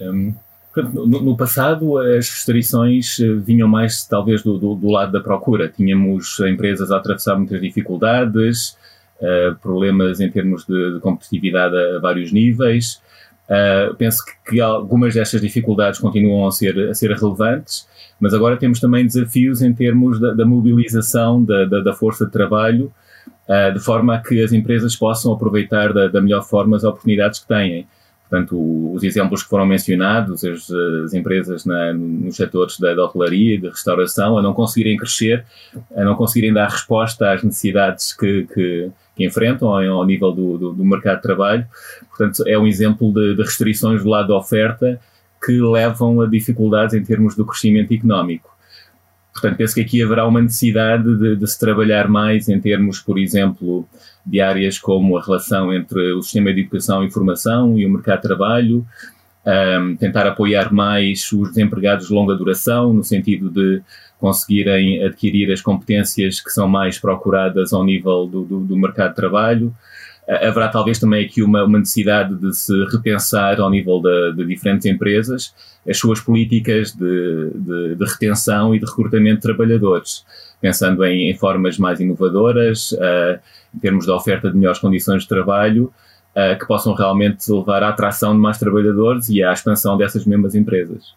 Um, 0.00 0.34
no, 0.82 1.36
passado, 1.36 1.98
as 1.98 2.28
restrições 2.28 3.20
eh, 3.20 3.32
vinham 3.34 3.68
mais, 3.68 4.04
talvez, 4.04 4.42
do, 4.42 4.58
do, 4.58 4.74
do, 4.74 4.90
lado 4.90 5.12
da 5.12 5.20
procura. 5.20 5.68
Tínhamos 5.68 6.40
empresas 6.40 6.90
a 6.90 6.96
atravessar 6.96 7.36
muitas 7.36 7.60
dificuldades, 7.60 8.76
uh, 9.20 9.54
problemas 9.62 10.20
em 10.20 10.30
termos 10.30 10.64
de, 10.66 10.94
de 10.94 11.00
competitividade 11.00 11.76
a, 11.76 11.98
vários 12.00 12.32
níveis. 12.32 13.00
Uh, 13.48 13.94
penso 13.94 14.24
que, 14.24 14.50
que, 14.50 14.60
algumas 14.60 15.14
destas 15.14 15.40
dificuldades 15.40 16.00
continuam 16.00 16.46
a 16.46 16.50
ser, 16.50 16.90
a 16.90 16.94
ser 16.94 17.10
relevantes, 17.12 17.86
mas 18.18 18.34
agora 18.34 18.56
temos 18.56 18.80
também 18.80 19.06
desafios 19.06 19.62
em 19.62 19.72
termos 19.72 20.18
da, 20.18 20.32
da 20.32 20.46
mobilização 20.46 21.44
da, 21.44 21.66
da, 21.66 21.80
da, 21.80 21.92
força 21.92 22.26
de 22.26 22.32
trabalho, 22.32 22.92
uh, 23.48 23.72
de 23.72 23.80
forma 23.80 24.16
a 24.16 24.18
que 24.18 24.42
as 24.42 24.52
empresas 24.52 24.96
possam 24.96 25.32
aproveitar 25.32 25.92
da 25.92 26.20
melhor 26.20 26.42
forma 26.42 26.76
as 26.76 26.84
oportunidades 26.84 27.38
que 27.38 27.46
têm. 27.46 27.86
Portanto, 28.28 28.92
os 28.92 29.02
exemplos 29.02 29.42
que 29.42 29.48
foram 29.48 29.66
mencionados, 29.66 30.44
as, 30.44 30.70
as 31.04 31.14
empresas 31.14 31.64
na, 31.64 31.92
nos 31.92 32.36
setores 32.36 32.78
da, 32.80 32.94
da 32.94 33.04
hotelaria 33.04 33.54
e 33.54 33.58
de 33.58 33.68
restauração, 33.68 34.38
a 34.38 34.42
não 34.42 34.54
conseguirem 34.54 34.96
crescer, 34.96 35.44
a 35.94 36.04
não 36.04 36.16
conseguirem 36.16 36.52
dar 36.52 36.68
resposta 36.68 37.30
às 37.30 37.42
necessidades 37.42 38.16
que, 38.16 38.46
que, 38.52 38.90
que 39.14 39.24
enfrentam 39.24 39.68
ao, 39.68 39.98
ao 39.98 40.06
nível 40.06 40.32
do, 40.32 40.58
do, 40.58 40.72
do, 40.72 40.84
mercado 40.84 41.16
de 41.16 41.22
trabalho. 41.22 41.66
Portanto, 42.08 42.42
é 42.46 42.58
um 42.58 42.66
exemplo 42.66 43.12
de, 43.12 43.34
de 43.34 43.42
restrições 43.42 44.02
do 44.02 44.08
lado 44.08 44.28
da 44.28 44.36
oferta 44.36 44.98
que 45.44 45.60
levam 45.60 46.22
a 46.22 46.26
dificuldades 46.26 46.94
em 46.94 47.04
termos 47.04 47.36
do 47.36 47.44
crescimento 47.44 47.92
económico. 47.92 48.53
Portanto, 49.44 49.58
penso 49.58 49.74
que 49.74 49.80
aqui 49.82 50.02
haverá 50.02 50.26
uma 50.26 50.40
necessidade 50.40 51.04
de, 51.18 51.36
de, 51.36 51.46
se 51.46 51.60
trabalhar 51.60 52.08
mais 52.08 52.48
em 52.48 52.58
termos, 52.58 52.98
por 52.98 53.18
exemplo, 53.18 53.86
de 54.24 54.40
áreas 54.40 54.78
como 54.78 55.18
a 55.18 55.22
relação 55.22 55.70
entre 55.70 56.14
o 56.14 56.22
sistema 56.22 56.50
de 56.54 56.62
educação 56.62 57.04
e 57.04 57.10
formação 57.10 57.78
e 57.78 57.84
o 57.84 57.90
mercado 57.90 58.22
de 58.22 58.28
trabalho, 58.28 58.86
um, 59.46 59.96
tentar 59.96 60.26
apoiar 60.26 60.72
mais 60.72 61.30
os 61.30 61.50
desempregados 61.50 62.08
de 62.08 62.14
longa 62.14 62.34
duração, 62.34 62.94
no 62.94 63.04
sentido 63.04 63.50
de 63.50 63.82
conseguirem 64.18 65.04
adquirir 65.04 65.52
as 65.52 65.60
competências 65.60 66.40
que 66.40 66.48
são 66.48 66.66
mais 66.66 66.98
procuradas 66.98 67.74
ao 67.74 67.84
nível 67.84 68.26
do, 68.26 68.44
do, 68.44 68.60
do 68.60 68.76
mercado 68.78 69.10
de 69.10 69.16
trabalho. 69.16 69.74
Uh, 70.26 70.48
haverá 70.48 70.68
talvez 70.68 70.98
também 70.98 71.24
aqui 71.24 71.42
uma, 71.42 71.64
uma, 71.64 71.78
necessidade 71.78 72.34
de 72.34 72.54
se 72.54 72.72
repensar 72.86 73.60
ao 73.60 73.68
nível 73.68 74.00
de, 74.00 74.32
de 74.32 74.46
diferentes 74.46 74.86
empresas 74.86 75.54
as 75.88 75.98
suas 75.98 76.18
políticas 76.18 76.92
de, 76.92 77.50
de, 77.54 77.94
de, 77.94 78.04
retenção 78.04 78.74
e 78.74 78.78
de 78.78 78.86
recrutamento 78.86 79.36
de 79.36 79.42
trabalhadores, 79.42 80.24
pensando 80.60 81.04
em, 81.04 81.30
em 81.30 81.36
formas 81.36 81.76
mais 81.76 82.00
inovadoras, 82.00 82.92
uh, 82.92 83.38
em 83.74 83.78
termos 83.78 84.06
de 84.06 84.10
oferta 84.10 84.50
de 84.50 84.56
melhores 84.56 84.78
condições 84.78 85.22
de 85.22 85.28
trabalho, 85.28 85.92
uh, 86.34 86.58
que 86.58 86.66
possam 86.66 86.94
realmente 86.94 87.50
levar 87.52 87.82
à 87.82 87.90
atração 87.90 88.32
de 88.34 88.40
mais 88.40 88.58
trabalhadores 88.58 89.28
e 89.28 89.42
à 89.42 89.52
expansão 89.52 89.96
dessas 89.98 90.24
mesmas 90.24 90.54
empresas. 90.54 91.14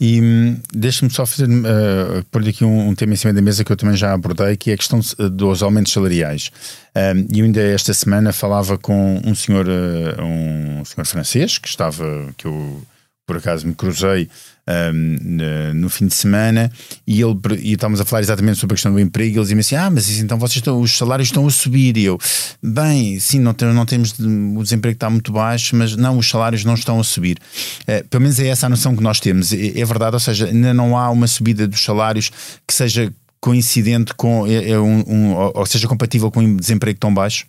E 0.00 0.20
hum, 0.20 0.56
deixe-me 0.72 1.10
só 1.10 1.26
fazer, 1.26 1.48
uh, 1.48 2.24
pôr 2.30 2.46
aqui 2.48 2.64
um, 2.64 2.88
um, 2.88 2.94
tema 2.94 3.14
em 3.14 3.16
cima 3.16 3.32
da 3.32 3.42
mesa 3.42 3.64
que 3.64 3.72
eu 3.72 3.76
também 3.76 3.96
já 3.96 4.12
abordei, 4.12 4.56
que 4.56 4.70
é 4.70 4.74
a 4.74 4.76
questão 4.76 5.00
dos 5.32 5.62
aumentos 5.62 5.92
salariais. 5.92 6.50
Um, 6.94 7.26
e 7.34 7.42
ainda 7.42 7.60
esta 7.60 7.92
semana 7.92 8.32
falava 8.32 8.78
com 8.78 9.20
um 9.24 9.34
senhor, 9.34 9.66
uh, 9.66 10.22
um 10.22 10.84
senhor 10.84 11.04
francês 11.04 11.58
que 11.58 11.68
estava, 11.68 12.32
que 12.36 12.46
eu 12.46 12.82
por 13.26 13.36
acaso 13.36 13.66
me 13.66 13.74
cruzei 13.74 14.30
um, 14.68 15.74
no 15.74 15.88
fim 15.88 16.06
de 16.06 16.14
semana 16.14 16.70
e, 17.06 17.20
ele, 17.20 17.36
e 17.60 17.72
estávamos 17.72 18.00
a 18.00 18.04
falar 18.04 18.20
exatamente 18.20 18.58
sobre 18.58 18.74
a 18.74 18.76
questão 18.76 18.92
do 18.92 19.00
emprego 19.00 19.30
e 19.30 19.34
ele 19.34 19.40
dizia-me 19.40 19.60
assim, 19.60 19.76
ah, 19.76 19.90
mas 19.90 20.08
isso, 20.08 20.22
então 20.22 20.38
vocês 20.38 20.56
estão, 20.56 20.80
os 20.80 20.96
salários 20.96 21.28
estão 21.28 21.46
a 21.46 21.50
subir 21.50 21.96
e 21.96 22.04
eu, 22.04 22.18
bem, 22.62 23.18
sim, 23.18 23.38
não, 23.38 23.54
tem, 23.54 23.72
não 23.72 23.86
temos, 23.86 24.14
o 24.18 24.62
desemprego 24.62 24.96
está 24.96 25.08
muito 25.08 25.32
baixo, 25.32 25.74
mas 25.74 25.96
não, 25.96 26.18
os 26.18 26.28
salários 26.28 26.64
não 26.64 26.74
estão 26.74 27.00
a 27.00 27.04
subir. 27.04 27.38
Uh, 27.82 28.06
pelo 28.08 28.22
menos 28.22 28.38
é 28.38 28.48
essa 28.48 28.66
a 28.66 28.68
noção 28.68 28.94
que 28.94 29.02
nós 29.02 29.20
temos, 29.20 29.52
é, 29.52 29.80
é 29.80 29.84
verdade, 29.84 30.14
ou 30.14 30.20
seja, 30.20 30.46
ainda 30.46 30.74
não 30.74 30.96
há 30.96 31.10
uma 31.10 31.26
subida 31.26 31.66
dos 31.66 31.82
salários 31.82 32.30
que 32.66 32.74
seja 32.74 33.12
coincidente 33.40 34.12
com, 34.14 34.46
é, 34.46 34.70
é 34.70 34.78
um, 34.78 35.04
um, 35.06 35.32
ou 35.54 35.66
seja 35.66 35.86
compatível 35.86 36.30
com 36.30 36.40
um 36.40 36.56
desemprego 36.56 36.98
tão 36.98 37.12
baixo? 37.12 37.46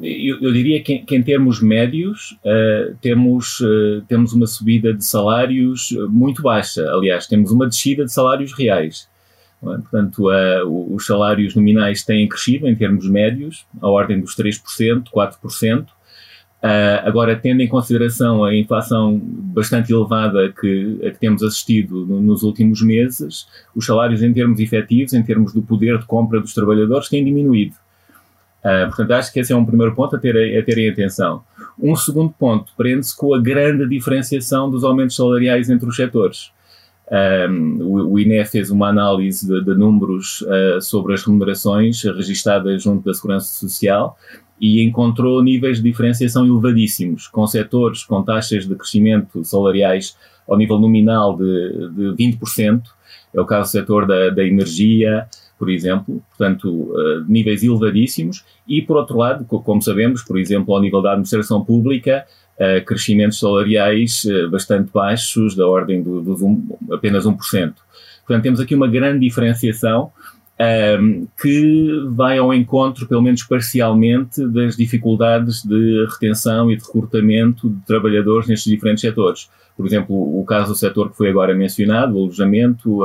Eu, 0.00 0.40
eu, 0.40 0.52
diria 0.52 0.82
que, 0.82 1.00
que, 1.00 1.16
em 1.16 1.22
termos 1.22 1.60
médios 1.60 2.38
uh, 2.44 2.94
temos, 3.00 3.60
uh, 3.60 4.02
temos 4.06 4.32
uma 4.32 4.46
subida 4.46 4.92
de 4.92 5.04
salários 5.04 5.90
muito 6.08 6.42
baixa. 6.42 6.88
Aliás, 6.92 7.26
temos 7.26 7.50
uma 7.50 7.66
descida 7.66 8.04
de 8.04 8.12
salários 8.12 8.52
reais. 8.52 9.08
É? 9.62 9.66
Portanto, 9.66 10.28
uh, 10.28 10.94
os 10.94 11.04
salários 11.04 11.54
nominais 11.54 12.04
têm 12.04 12.28
crescido 12.28 12.68
em 12.68 12.76
termos 12.76 13.08
médios, 13.08 13.66
à 13.80 13.88
ordem 13.88 14.20
dos 14.20 14.36
3%, 14.36 15.04
4%. 15.12 15.86
agora, 17.02 17.34
tendo 17.34 17.62
em 17.62 17.68
consideração 17.68 18.44
a 18.44 18.54
inflação 18.54 19.18
bastante 19.20 19.92
elevada 19.92 20.52
que, 20.60 21.00
a 21.04 21.10
que 21.10 21.18
temos 21.18 21.42
assistido 21.42 22.06
no, 22.06 22.20
nos 22.20 22.44
últimos 22.44 22.82
meses, 22.82 23.48
os 23.74 23.84
salários 23.84 24.22
em 24.22 24.32
termos 24.32 24.60
efetivos, 24.60 25.12
em 25.12 25.24
termos 25.24 25.52
do 25.52 25.62
poder 25.62 25.98
de 25.98 26.04
compra 26.04 26.40
dos 26.40 26.54
trabalhadores, 26.54 27.08
têm 27.08 27.24
diminuído. 27.24 27.74
Uh, 28.68 28.86
portanto, 28.88 29.12
acho 29.12 29.32
que 29.32 29.40
esse 29.40 29.50
é 29.50 29.56
um 29.56 29.64
primeiro 29.64 29.94
ponto 29.94 30.14
a, 30.16 30.18
ter, 30.18 30.58
a 30.58 30.62
terem 30.62 30.90
atenção. 30.90 31.42
Um 31.80 31.96
segundo 31.96 32.34
ponto 32.38 32.72
prende-se 32.76 33.16
com 33.16 33.32
a 33.32 33.40
grande 33.40 33.88
diferenciação 33.88 34.68
dos 34.68 34.84
aumentos 34.84 35.16
salariais 35.16 35.70
entre 35.70 35.88
os 35.88 35.96
setores. 35.96 36.50
Um, 37.10 37.78
o, 37.80 38.12
o 38.12 38.18
INE 38.18 38.44
fez 38.44 38.70
uma 38.70 38.88
análise 38.88 39.46
de, 39.46 39.64
de 39.64 39.74
números 39.74 40.42
uh, 40.42 40.82
sobre 40.82 41.14
as 41.14 41.24
remunerações 41.24 42.02
registadas 42.02 42.82
junto 42.82 43.02
da 43.06 43.14
Segurança 43.14 43.46
Social 43.46 44.18
e 44.60 44.82
encontrou 44.82 45.42
níveis 45.42 45.78
de 45.78 45.84
diferenciação 45.84 46.44
elevadíssimos, 46.44 47.26
com 47.28 47.46
setores 47.46 48.04
com 48.04 48.22
taxas 48.22 48.66
de 48.66 48.74
crescimento 48.74 49.42
salariais 49.44 50.16
ao 50.46 50.58
nível 50.58 50.78
nominal 50.78 51.36
de, 51.36 51.88
de 51.90 52.36
20%, 52.36 52.82
é 53.34 53.40
o 53.40 53.46
caso 53.46 53.70
do 53.70 53.72
setor 53.72 54.06
da, 54.06 54.30
da 54.30 54.44
energia, 54.44 55.26
por 55.58 55.68
exemplo, 55.68 56.22
portanto, 56.36 56.68
uh, 56.68 57.24
níveis 57.26 57.62
elevadíssimos, 57.62 58.44
e 58.66 58.80
por 58.80 58.96
outro 58.96 59.18
lado, 59.18 59.44
como 59.44 59.82
sabemos, 59.82 60.22
por 60.22 60.38
exemplo, 60.38 60.74
ao 60.74 60.80
nível 60.80 61.02
da 61.02 61.12
administração 61.12 61.64
pública, 61.64 62.24
uh, 62.54 62.84
crescimentos 62.84 63.40
salariais 63.40 64.24
uh, 64.24 64.48
bastante 64.48 64.90
baixos, 64.92 65.56
da 65.56 65.66
ordem 65.66 66.02
dos 66.02 66.24
do, 66.24 66.46
um, 66.46 66.76
apenas 66.92 67.24
1%. 67.26 67.36
Portanto, 68.26 68.42
temos 68.42 68.60
aqui 68.60 68.74
uma 68.74 68.86
grande 68.86 69.20
diferenciação 69.20 70.12
um, 70.60 70.64
ehm, 70.64 71.26
que 71.40 72.04
vai 72.10 72.36
ao 72.36 72.52
encontro, 72.52 73.06
pelo 73.06 73.22
menos 73.22 73.42
parcialmente, 73.42 74.46
das 74.48 74.76
dificuldades 74.76 75.64
de 75.64 76.06
retenção 76.10 76.70
e 76.70 76.76
de 76.76 76.84
recrutamento 76.84 77.70
de 77.70 77.80
trabalhadores 77.86 78.48
nestes 78.48 78.70
diferentes 78.70 79.00
setores. 79.00 79.48
Por 79.76 79.86
exemplo, 79.86 80.14
o 80.14 80.44
caso 80.44 80.72
do 80.72 80.74
setor 80.74 81.10
que 81.10 81.16
foi 81.16 81.30
agora 81.30 81.54
mencionado, 81.54 82.16
o 82.16 82.24
alojamento, 82.24 83.02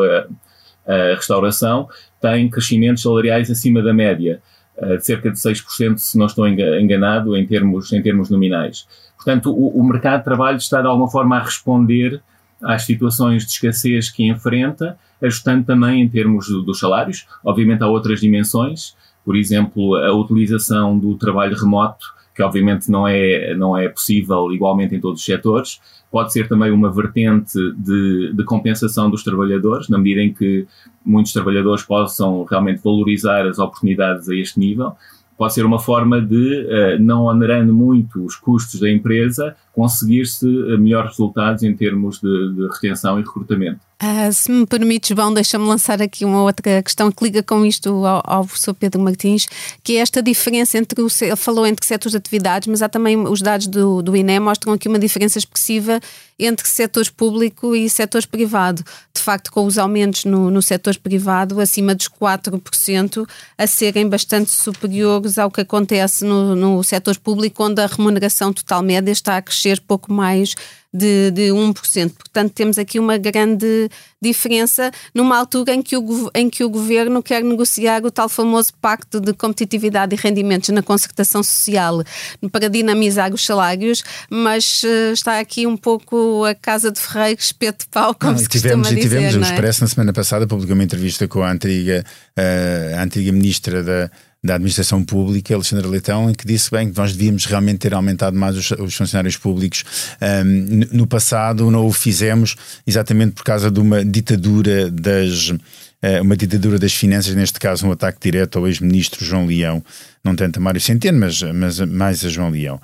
a 0.87 1.15
restauração, 1.15 1.87
tem 2.21 2.49
crescimentos 2.49 3.03
salariais 3.03 3.49
acima 3.49 3.81
da 3.81 3.93
média. 3.93 4.41
uh, 4.77 4.97
de 4.97 5.05
cerca 5.05 5.29
de 5.29 5.37
6%, 5.37 5.97
se 5.97 6.17
não 6.17 6.25
estou 6.25 6.47
enganado, 6.47 7.37
em 7.37 7.45
termos, 7.45 7.93
em 7.93 8.01
termos 8.01 8.29
nominais. 8.29 8.87
Portanto, 9.15 9.51
o, 9.51 9.79
o 9.79 9.83
mercado 9.83 10.19
de 10.19 10.25
trabalho 10.25 10.57
está 10.57 10.81
de 10.81 10.87
alguma 10.87 11.09
forma 11.09 11.37
a 11.37 11.43
responder 11.43 12.21
às 12.61 12.83
situações 12.83 13.45
de 13.45 13.51
escassez 13.51 14.09
que 14.09 14.27
enfrenta, 14.27 14.97
ajustando 15.21 15.63
também 15.63 16.01
em 16.01 16.09
termos 16.09 16.47
dos 16.47 16.79
salários. 16.79 17.27
Obviamente 17.43 17.83
há 17.83 17.87
outras 17.87 18.19
dimensões, 18.19 18.95
por 19.23 19.35
exemplo, 19.35 19.95
a 19.95 20.13
utilização 20.13 20.97
do 20.97 21.15
trabalho 21.15 21.55
remoto, 21.55 22.05
que 22.33 22.41
obviamente 22.41 22.89
não 22.89 23.07
é, 23.07 23.53
não 23.55 23.77
é 23.77 23.87
possível 23.87 24.51
igualmente 24.51 24.95
em 24.95 24.99
todos 24.99 25.19
os 25.19 25.25
setores. 25.25 25.79
Pode 26.11 26.31
ser 26.31 26.47
também 26.47 26.71
uma 26.71 26.91
vertente 26.91 27.57
de, 27.77 28.33
de 28.33 28.43
compensação 28.43 29.09
dos 29.09 29.23
trabalhadores, 29.23 29.89
na 29.89 29.97
medida 29.97 30.21
em 30.21 30.33
que 30.33 30.67
muitos 31.05 31.33
trabalhadores 31.33 31.83
possam 31.83 32.43
realmente 32.43 32.81
valorizar 32.83 33.47
as 33.47 33.59
oportunidades 33.59 34.29
a 34.29 34.35
este 34.35 34.59
nível 34.59 34.95
pode 35.37 35.53
ser 35.53 35.65
uma 35.65 35.79
forma 35.79 36.21
de, 36.21 36.65
uh, 36.65 37.03
não 37.03 37.23
onerando 37.23 37.73
muito 37.73 38.23
os 38.23 38.35
custos 38.35 38.79
da 38.79 38.89
empresa, 38.89 39.55
conseguir-se 39.73 40.47
eh, 40.47 40.77
melhores 40.77 41.09
resultados 41.09 41.63
em 41.63 41.75
termos 41.75 42.21
de, 42.21 42.53
de 42.53 42.67
retenção 42.71 43.19
e 43.19 43.23
recrutamento. 43.23 43.79
Uh, 44.03 44.33
se 44.33 44.51
me 44.51 44.65
permites, 44.65 45.15
João, 45.15 45.33
deixa-me 45.33 45.65
lançar 45.65 46.01
aqui 46.01 46.25
uma 46.25 46.43
outra 46.43 46.83
questão 46.83 47.09
que 47.09 47.23
liga 47.23 47.41
com 47.41 47.65
isto 47.65 48.05
ao, 48.05 48.21
ao 48.25 48.45
professor 48.45 48.73
Pedro 48.73 48.99
Martins, 48.99 49.47
que 49.81 49.95
é 49.95 50.01
esta 50.01 50.21
diferença 50.21 50.77
entre 50.77 51.01
o. 51.01 51.07
Ele 51.21 51.35
falou 51.37 51.65
entre 51.65 51.85
setores 51.85 52.11
de 52.11 52.17
atividades, 52.17 52.67
mas 52.67 52.81
há 52.81 52.89
também 52.89 53.17
os 53.17 53.41
dados 53.41 53.65
do, 53.65 54.01
do 54.01 54.13
INE 54.13 54.41
mostram 54.41 54.73
aqui 54.73 54.89
uma 54.89 54.99
diferença 54.99 55.37
expressiva 55.37 56.01
entre 56.37 56.67
setores 56.67 57.09
público 57.09 57.73
e 57.77 57.89
setores 57.89 58.25
privado. 58.25 58.83
De 59.15 59.21
facto, 59.21 59.49
com 59.53 59.65
os 59.65 59.77
aumentos 59.77 60.25
no, 60.25 60.51
no 60.51 60.61
setor 60.61 60.97
privado 60.97 61.61
acima 61.61 61.95
dos 61.95 62.09
4%, 62.09 63.25
a 63.57 63.67
serem 63.67 64.09
bastante 64.09 64.51
superiores 64.51 65.37
ao 65.37 65.49
que 65.49 65.61
acontece 65.61 66.25
no, 66.25 66.57
no 66.57 66.83
setor 66.83 67.17
público, 67.19 67.63
onde 67.63 67.81
a 67.81 67.85
remuneração 67.85 68.51
total 68.51 68.81
média 68.81 69.11
está 69.11 69.37
a 69.37 69.41
crescer 69.41 69.79
pouco 69.79 70.11
mais 70.11 70.55
de, 70.93 71.31
de 71.31 71.49
1%. 71.49 72.11
Portanto, 72.11 72.51
temos 72.53 72.77
aqui 72.77 72.99
uma 72.99 73.17
grande 73.17 73.89
diferença 74.21 74.91
numa 75.13 75.37
altura 75.37 75.73
em 75.73 75.81
que, 75.81 75.97
o, 75.97 76.31
em 76.33 76.49
que 76.49 76.63
o 76.63 76.69
governo 76.69 77.21
quer 77.21 77.43
negociar 77.43 78.05
o 78.05 78.11
tal 78.11 78.29
famoso 78.29 78.73
pacto 78.79 79.19
de 79.19 79.33
competitividade 79.33 80.15
e 80.15 80.17
rendimentos 80.17 80.69
na 80.69 80.83
concertação 80.83 81.43
social 81.43 82.03
para 82.51 82.69
dinamizar 82.69 83.33
os 83.33 83.43
salários, 83.43 84.03
mas 84.29 84.83
uh, 84.83 85.13
está 85.13 85.39
aqui 85.39 85.65
um 85.65 85.75
pouco 85.75 86.45
a 86.45 86.53
casa 86.53 86.91
de 86.91 86.99
ferreiro, 86.99 87.39
espeto 87.39 87.85
de 87.85 87.89
pau, 87.89 88.13
como 88.13 88.33
não, 88.33 88.39
se 88.39 88.47
tivemos, 88.47 88.87
costuma 88.87 89.01
dizer. 89.01 89.09
Tivemos, 89.09 89.35
o 89.35 89.39
é? 89.39 89.53
Expresso 89.53 89.81
na 89.81 89.87
semana 89.87 90.13
passada 90.13 90.47
publicou 90.47 90.75
uma 90.75 90.83
entrevista 90.83 91.27
com 91.27 91.41
a 91.41 91.51
antiga, 91.51 92.05
uh, 92.37 92.99
a 92.99 93.03
antiga 93.03 93.31
ministra 93.31 93.83
da 93.83 94.11
da 94.43 94.55
Administração 94.55 95.03
Pública, 95.03 95.55
Alexandre 95.55 95.87
Leitão, 95.87 96.29
em 96.29 96.33
que 96.33 96.45
disse 96.45 96.69
bem 96.69 96.91
que 96.91 96.97
nós 96.97 97.13
devíamos 97.13 97.45
realmente 97.45 97.79
ter 97.79 97.93
aumentado 97.93 98.35
mais 98.35 98.57
os, 98.57 98.71
os 98.71 98.93
funcionários 98.93 99.37
públicos. 99.37 99.85
Um, 100.21 100.81
no 100.91 101.07
passado 101.07 101.71
não 101.71 101.85
o 101.85 101.93
fizemos 101.93 102.55
exatamente 102.85 103.33
por 103.33 103.43
causa 103.43 103.71
de 103.71 103.79
uma 103.79 104.03
ditadura 104.03 104.91
das 104.91 105.53
eh, 106.01 106.19
uma 106.19 106.35
ditadura 106.35 106.77
das 106.77 106.93
finanças, 106.93 107.33
neste 107.33 107.57
caso 107.57 107.87
um 107.87 107.91
ataque 107.93 108.19
direto 108.21 108.59
ao 108.59 108.67
ex-ministro 108.67 109.23
João 109.23 109.45
Leão, 109.45 109.81
não 110.21 110.35
tanto 110.35 110.57
a 110.57 110.61
Mário 110.61 110.81
Centeno, 110.81 111.17
mas, 111.17 111.41
mas 111.41 111.79
mais 111.79 112.25
a 112.25 112.29
João 112.29 112.49
Leão. 112.49 112.81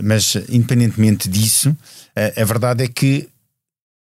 Mas, 0.00 0.36
independentemente 0.48 1.28
disso, 1.28 1.76
a 2.14 2.44
verdade 2.44 2.84
é 2.84 2.88
que 2.88 3.28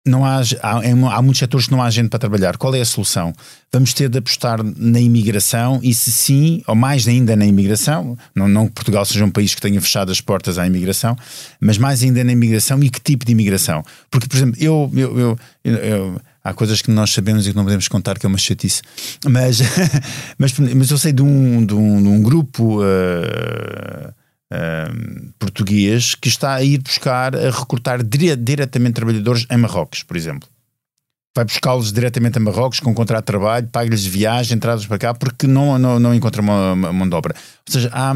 não 0.06 0.24
há, 0.24 0.40
há, 0.62 0.78
há, 0.78 1.22
muitos 1.22 1.38
setores 1.38 1.66
que 1.66 1.72
não 1.72 1.82
há 1.82 1.90
gente 1.90 2.08
para 2.08 2.18
trabalhar. 2.18 2.56
Qual 2.56 2.74
é 2.74 2.80
a 2.80 2.84
solução? 2.84 3.34
Vamos 3.70 3.92
ter 3.92 4.08
de 4.08 4.18
apostar 4.18 4.60
na 4.62 4.98
imigração 4.98 5.78
e, 5.82 5.92
se 5.92 6.10
sim, 6.10 6.62
ou 6.66 6.74
mais 6.74 7.06
ainda 7.06 7.36
na 7.36 7.44
imigração, 7.44 8.16
não, 8.34 8.48
não 8.48 8.66
que 8.66 8.72
Portugal 8.72 9.04
seja 9.04 9.24
um 9.24 9.30
país 9.30 9.54
que 9.54 9.60
tenha 9.60 9.80
fechado 9.80 10.10
as 10.10 10.20
portas 10.20 10.58
à 10.58 10.66
imigração, 10.66 11.16
mas 11.60 11.76
mais 11.76 12.02
ainda 12.02 12.24
na 12.24 12.32
imigração 12.32 12.82
e 12.82 12.88
que 12.88 13.00
tipo 13.00 13.26
de 13.26 13.32
imigração? 13.32 13.84
Porque, 14.10 14.26
por 14.26 14.36
exemplo, 14.36 14.56
eu, 14.58 14.90
eu, 14.94 15.18
eu, 15.18 15.38
eu 15.74 16.20
há 16.42 16.54
coisas 16.54 16.80
que 16.80 16.90
nós 16.90 17.12
sabemos 17.12 17.46
e 17.46 17.50
que 17.50 17.56
não 17.56 17.64
podemos 17.64 17.86
contar, 17.86 18.18
que 18.18 18.24
é 18.24 18.28
uma 18.28 18.38
chatice, 18.38 18.80
mas, 19.26 19.60
mas, 20.38 20.58
mas 20.58 20.90
eu 20.90 20.96
sei 20.96 21.12
de 21.12 21.22
um, 21.22 21.64
de 21.64 21.74
um, 21.74 22.02
de 22.02 22.08
um 22.08 22.22
grupo. 22.22 22.80
Uh, 22.80 24.19
português 25.38 26.14
que 26.14 26.28
está 26.28 26.54
a 26.54 26.64
ir 26.64 26.82
buscar, 26.82 27.36
a 27.36 27.50
recrutar 27.50 28.02
dire 28.02 28.34
diretamente 28.36 28.94
trabalhadores 28.94 29.46
em 29.50 29.56
Marrocos, 29.56 30.02
por 30.02 30.16
exemplo. 30.16 30.48
Vai 31.36 31.44
buscá-los 31.44 31.92
diretamente 31.92 32.38
a 32.38 32.40
Marrocos 32.40 32.80
com 32.80 32.90
um 32.90 32.94
contrato 32.94 33.22
de 33.22 33.26
trabalho, 33.26 33.68
paga-lhes 33.68 34.04
viagem, 34.04 34.56
entradas 34.56 34.84
para 34.84 34.98
cá, 34.98 35.14
porque 35.14 35.46
não, 35.46 35.78
não, 35.78 36.00
não 36.00 36.12
encontra 36.12 36.42
uma 36.42 36.74
mão 36.74 37.08
de 37.08 37.14
obra. 37.14 37.34
Ou 37.68 37.72
seja, 37.72 37.88
há, 37.92 38.12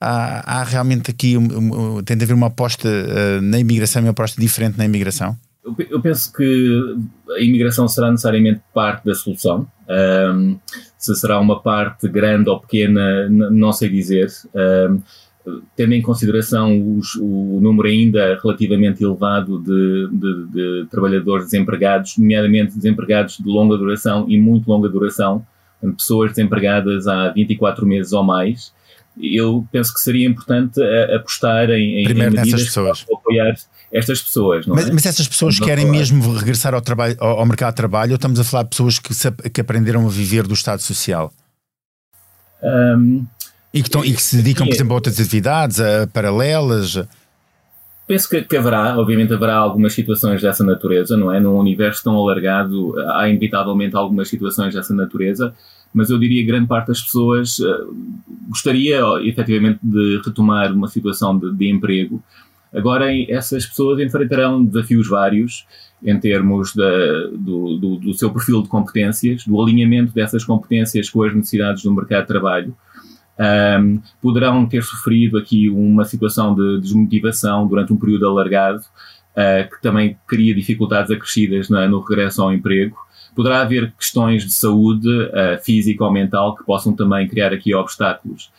há, 0.00 0.60
há 0.60 0.64
realmente 0.64 1.10
aqui, 1.10 1.36
um, 1.36 1.98
um, 1.98 2.02
tem 2.02 2.16
de 2.16 2.24
haver 2.24 2.32
uma 2.32 2.46
aposta 2.46 2.88
uh, 2.88 3.42
na 3.42 3.58
imigração 3.58 4.00
e 4.00 4.06
uma 4.06 4.12
aposta 4.12 4.40
diferente 4.40 4.78
na 4.78 4.86
imigração? 4.86 5.36
Eu 5.90 6.00
penso 6.00 6.32
que 6.32 6.96
a 7.36 7.40
imigração 7.40 7.86
será 7.86 8.10
necessariamente 8.10 8.60
parte 8.72 9.04
da 9.04 9.14
solução. 9.14 9.66
Se 10.98 11.14
será 11.16 11.40
uma 11.40 11.62
parte 11.62 12.06
grande 12.06 12.50
ou 12.50 12.60
pequena, 12.60 13.28
não 13.30 13.72
sei 13.72 13.88
dizer. 13.88 14.28
Tendo 15.76 15.92
em 15.92 16.00
consideração 16.00 16.96
os, 16.96 17.16
o 17.16 17.58
número 17.60 17.86
ainda 17.88 18.38
relativamente 18.42 19.04
elevado 19.04 19.58
de, 19.58 20.08
de, 20.10 20.46
de, 20.46 20.86
trabalhadores 20.90 21.46
desempregados, 21.46 22.16
nomeadamente 22.16 22.74
desempregados 22.76 23.36
de 23.36 23.46
longa 23.46 23.76
duração 23.76 24.24
e 24.28 24.38
muito 24.40 24.66
longa 24.68 24.88
duração, 24.88 25.44
pessoas 25.98 26.30
desempregadas 26.30 27.06
há 27.06 27.28
24 27.30 27.86
meses 27.86 28.12
ou 28.12 28.24
mais, 28.24 28.72
eu 29.20 29.66
penso 29.70 29.94
que 29.94 30.00
seria 30.00 30.26
importante 30.26 30.80
apostar 31.14 31.70
em, 31.70 32.00
em, 32.00 32.04
Primeiro 32.04 32.34
em 32.34 32.38
medidas 32.38 32.64
pessoas. 32.64 33.02
para 33.04 33.16
apoiar 33.16 33.54
estas 33.92 34.20
pessoas. 34.20 34.66
mas, 34.66 34.88
é? 34.88 34.92
mas 34.92 35.06
essas 35.06 35.28
pessoas 35.28 35.58
não 35.58 35.66
querem 35.66 35.88
mesmo 35.88 36.34
regressar 36.34 36.74
ao, 36.74 36.80
trabalho, 36.80 37.16
ao, 37.20 37.38
ao, 37.38 37.46
mercado 37.46 37.72
de 37.72 37.76
trabalho 37.76 38.10
ou 38.12 38.16
estamos 38.16 38.40
a 38.40 38.44
falar 38.44 38.64
de 38.64 38.70
pessoas 38.70 38.98
que, 38.98 39.14
que 39.50 39.60
aprenderam 39.60 40.04
a 40.04 40.08
viver 40.08 40.46
do 40.46 40.54
Estado 40.54 40.80
Social? 40.82 41.32
Um, 42.62 43.24
e 43.74 43.82
que, 43.82 43.88
estão, 43.88 44.04
e 44.04 44.12
que 44.12 44.22
se 44.22 44.36
dedicam, 44.36 44.66
por 44.68 44.72
exemplo, 44.72 44.92
a 44.92 44.94
outras 44.94 45.18
atividades, 45.18 45.80
a 45.80 46.06
paralelas? 46.06 46.96
Penso 48.06 48.28
que, 48.28 48.42
que, 48.42 48.56
haverá, 48.56 48.96
obviamente 48.96 49.34
haverá 49.34 49.56
algumas 49.56 49.92
situações 49.92 50.40
dessa 50.40 50.62
natureza, 50.62 51.16
não 51.16 51.32
é? 51.32 51.40
Num 51.40 51.56
universo 51.56 52.04
tão 52.04 52.14
alargado, 52.16 52.94
há 53.10 53.28
inevitavelmente 53.28 53.96
algumas 53.96 54.28
situações 54.28 54.74
dessa 54.74 54.94
natureza, 54.94 55.52
mas 55.92 56.08
eu 56.08 56.18
diria 56.18 56.40
que 56.42 56.46
grande 56.46 56.68
parte 56.68 56.88
das 56.88 57.00
pessoas 57.00 57.58
uh, 57.58 57.96
gostaria 58.48 59.00
efetivamente 59.22 59.80
de 59.82 60.20
retomar 60.24 60.72
uma 60.72 60.86
situação 60.86 61.36
de, 61.36 61.52
de 61.52 61.68
emprego. 61.68 62.22
Agora, 62.72 63.06
essas 63.28 63.66
pessoas 63.66 63.98
enfrentarão 64.00 64.64
desafios 64.64 65.08
vários 65.08 65.66
em 66.00 66.18
termos 66.20 66.74
da, 66.76 67.26
do, 67.32 67.78
do, 67.78 67.96
do 67.96 68.14
seu 68.14 68.30
perfil 68.30 68.62
de 68.62 68.68
competências, 68.68 69.44
do 69.44 69.60
alinhamento 69.60 70.12
dessas 70.12 70.44
competências 70.44 71.10
com 71.10 71.24
as 71.24 71.34
necessidades 71.34 71.82
do 71.82 71.92
mercado 71.92 72.22
de 72.22 72.28
trabalho 72.28 72.76
um, 73.38 74.00
poderão 74.20 74.66
ter 74.66 74.82
sofrido 74.82 75.38
aqui 75.38 75.68
uma 75.68 76.04
situação 76.04 76.54
de 76.54 76.80
desmotivação 76.80 77.66
durante 77.66 77.92
um 77.92 77.96
período 77.96 78.28
alargado, 78.28 78.80
uh, 78.80 79.70
que 79.70 79.82
também 79.82 80.16
cria 80.26 80.54
dificuldades 80.54 81.10
acrescidas 81.10 81.68
na, 81.68 81.88
no 81.88 82.00
regresso 82.00 82.42
ao 82.42 82.52
emprego. 82.52 82.96
Poderá 83.34 83.62
haver 83.62 83.92
questões 83.98 84.44
de 84.44 84.52
saúde 84.52 85.08
uh, 85.08 85.62
física 85.62 86.04
ou 86.04 86.12
mental 86.12 86.54
que 86.54 86.64
possam 86.64 86.94
também 86.94 87.26
criar 87.26 87.52
aqui 87.52 87.74
obstáculos. 87.74 88.50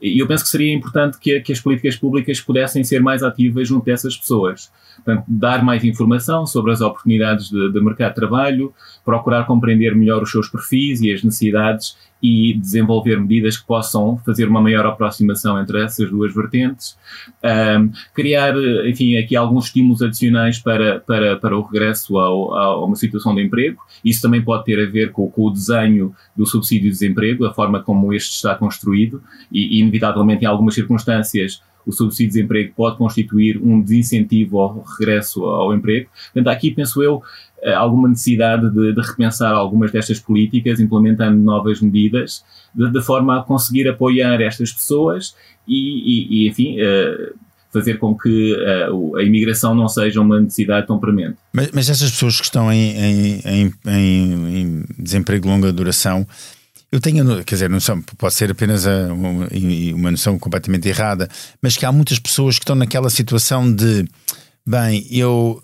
E 0.00 0.20
eu 0.20 0.26
penso 0.26 0.42
que 0.42 0.50
seria 0.50 0.74
importante 0.74 1.16
que, 1.16 1.38
que 1.40 1.52
as 1.52 1.60
políticas 1.60 1.94
públicas 1.94 2.40
pudessem 2.40 2.82
ser 2.82 3.00
mais 3.00 3.22
ativas 3.22 3.68
junto 3.68 3.84
dessas 3.84 4.16
pessoas. 4.16 4.72
Portanto, 4.96 5.24
dar 5.28 5.62
mais 5.62 5.84
informação 5.84 6.44
sobre 6.44 6.72
as 6.72 6.80
oportunidades 6.80 7.48
de, 7.48 7.70
de 7.70 7.80
mercado 7.80 8.08
de 8.08 8.16
trabalho, 8.16 8.74
procurar 9.04 9.44
compreender 9.44 9.94
melhor 9.94 10.22
os 10.22 10.30
seus 10.30 10.48
perfis 10.48 11.00
e 11.00 11.12
as 11.12 11.22
necessidades 11.22 11.96
e 12.22 12.54
desenvolver 12.54 13.20
medidas 13.20 13.56
que 13.56 13.66
possam 13.66 14.16
fazer 14.18 14.46
uma 14.46 14.60
maior 14.60 14.86
aproximação 14.86 15.60
entre 15.60 15.82
essas 15.82 16.08
duas 16.08 16.32
vertentes, 16.32 16.96
um, 17.42 17.90
criar, 18.14 18.54
enfim, 18.86 19.16
aqui 19.16 19.34
alguns 19.34 19.66
estímulos 19.66 20.02
adicionais 20.02 20.58
para, 20.60 21.00
para, 21.00 21.36
para 21.36 21.58
o 21.58 21.62
regresso 21.62 22.16
ao, 22.18 22.54
a 22.54 22.84
uma 22.84 22.94
situação 22.94 23.34
de 23.34 23.42
emprego. 23.42 23.80
Isso 24.04 24.22
também 24.22 24.40
pode 24.40 24.64
ter 24.64 24.80
a 24.80 24.88
ver 24.88 25.10
com, 25.10 25.28
com, 25.28 25.46
o 25.46 25.50
desenho 25.50 26.14
do 26.36 26.46
subsídio 26.46 26.84
de 26.84 26.90
desemprego, 26.90 27.44
a 27.44 27.52
forma 27.52 27.82
como 27.82 28.14
este 28.14 28.30
está 28.30 28.54
construído 28.54 29.20
e, 29.50 29.80
inevitavelmente, 29.80 30.44
em 30.44 30.46
algumas 30.46 30.74
circunstâncias, 30.74 31.60
o 31.86 31.92
subsídio 31.92 32.32
de 32.32 32.34
desemprego 32.34 32.72
pode 32.76 32.96
constituir 32.96 33.58
um 33.58 33.80
desincentivo 33.80 34.60
ao 34.60 34.84
regresso 34.98 35.44
ao 35.44 35.74
emprego. 35.74 36.08
Portanto, 36.32 36.48
aqui 36.48 36.70
penso 36.70 37.02
eu 37.02 37.22
eh, 37.62 37.72
alguma 37.72 38.08
necessidade 38.08 38.68
de, 38.70 38.92
de, 38.92 39.00
repensar 39.00 39.52
algumas 39.52 39.92
destas 39.92 40.18
políticas, 40.18 40.80
implementando 40.80 41.36
novas 41.38 41.80
medidas, 41.80 42.44
de, 42.74 42.90
de 42.90 43.00
forma 43.00 43.38
a 43.38 43.42
conseguir 43.42 43.88
apoiar 43.88 44.40
estas 44.40 44.72
pessoas 44.72 45.36
e, 45.66 45.76
e, 45.76 46.46
e 46.46 46.48
enfim, 46.48 46.76
uh, 46.80 47.34
fazer 47.72 47.98
com 47.98 48.16
que 48.16 48.54
uh, 48.54 49.16
a 49.16 49.22
imigração 49.22 49.74
não 49.76 49.88
seja 49.88 50.20
uma 50.20 50.40
necessidade 50.40 50.88
tão 50.88 50.98
premente. 50.98 51.36
Mas, 51.52 51.70
mas 51.72 51.88
essas 51.88 52.10
pessoas 52.10 52.38
que 52.38 52.44
estão 52.44 52.72
em, 52.72 53.40
em, 53.44 53.72
em, 53.86 54.58
em 54.58 54.84
desemprego 54.98 55.44
de 55.44 55.48
longa 55.48 55.72
duração, 55.72 56.26
Eu 56.92 57.00
tenho, 57.00 57.42
quer 57.42 57.54
dizer, 57.54 57.70
noção, 57.70 58.02
pode 58.18 58.34
ser 58.34 58.50
apenas 58.50 58.84
uma, 58.84 60.10
noção 60.10 60.38
completamente 60.38 60.86
errada, 60.86 61.26
mas 61.62 61.74
que 61.74 61.86
há 61.86 61.90
muitas 61.90 62.18
pessoas 62.18 62.58
que 62.58 62.64
estão 62.64 62.76
naquela 62.76 63.08
situação 63.08 63.72
de, 63.72 64.04
bem, 64.66 65.06
eu 65.10 65.62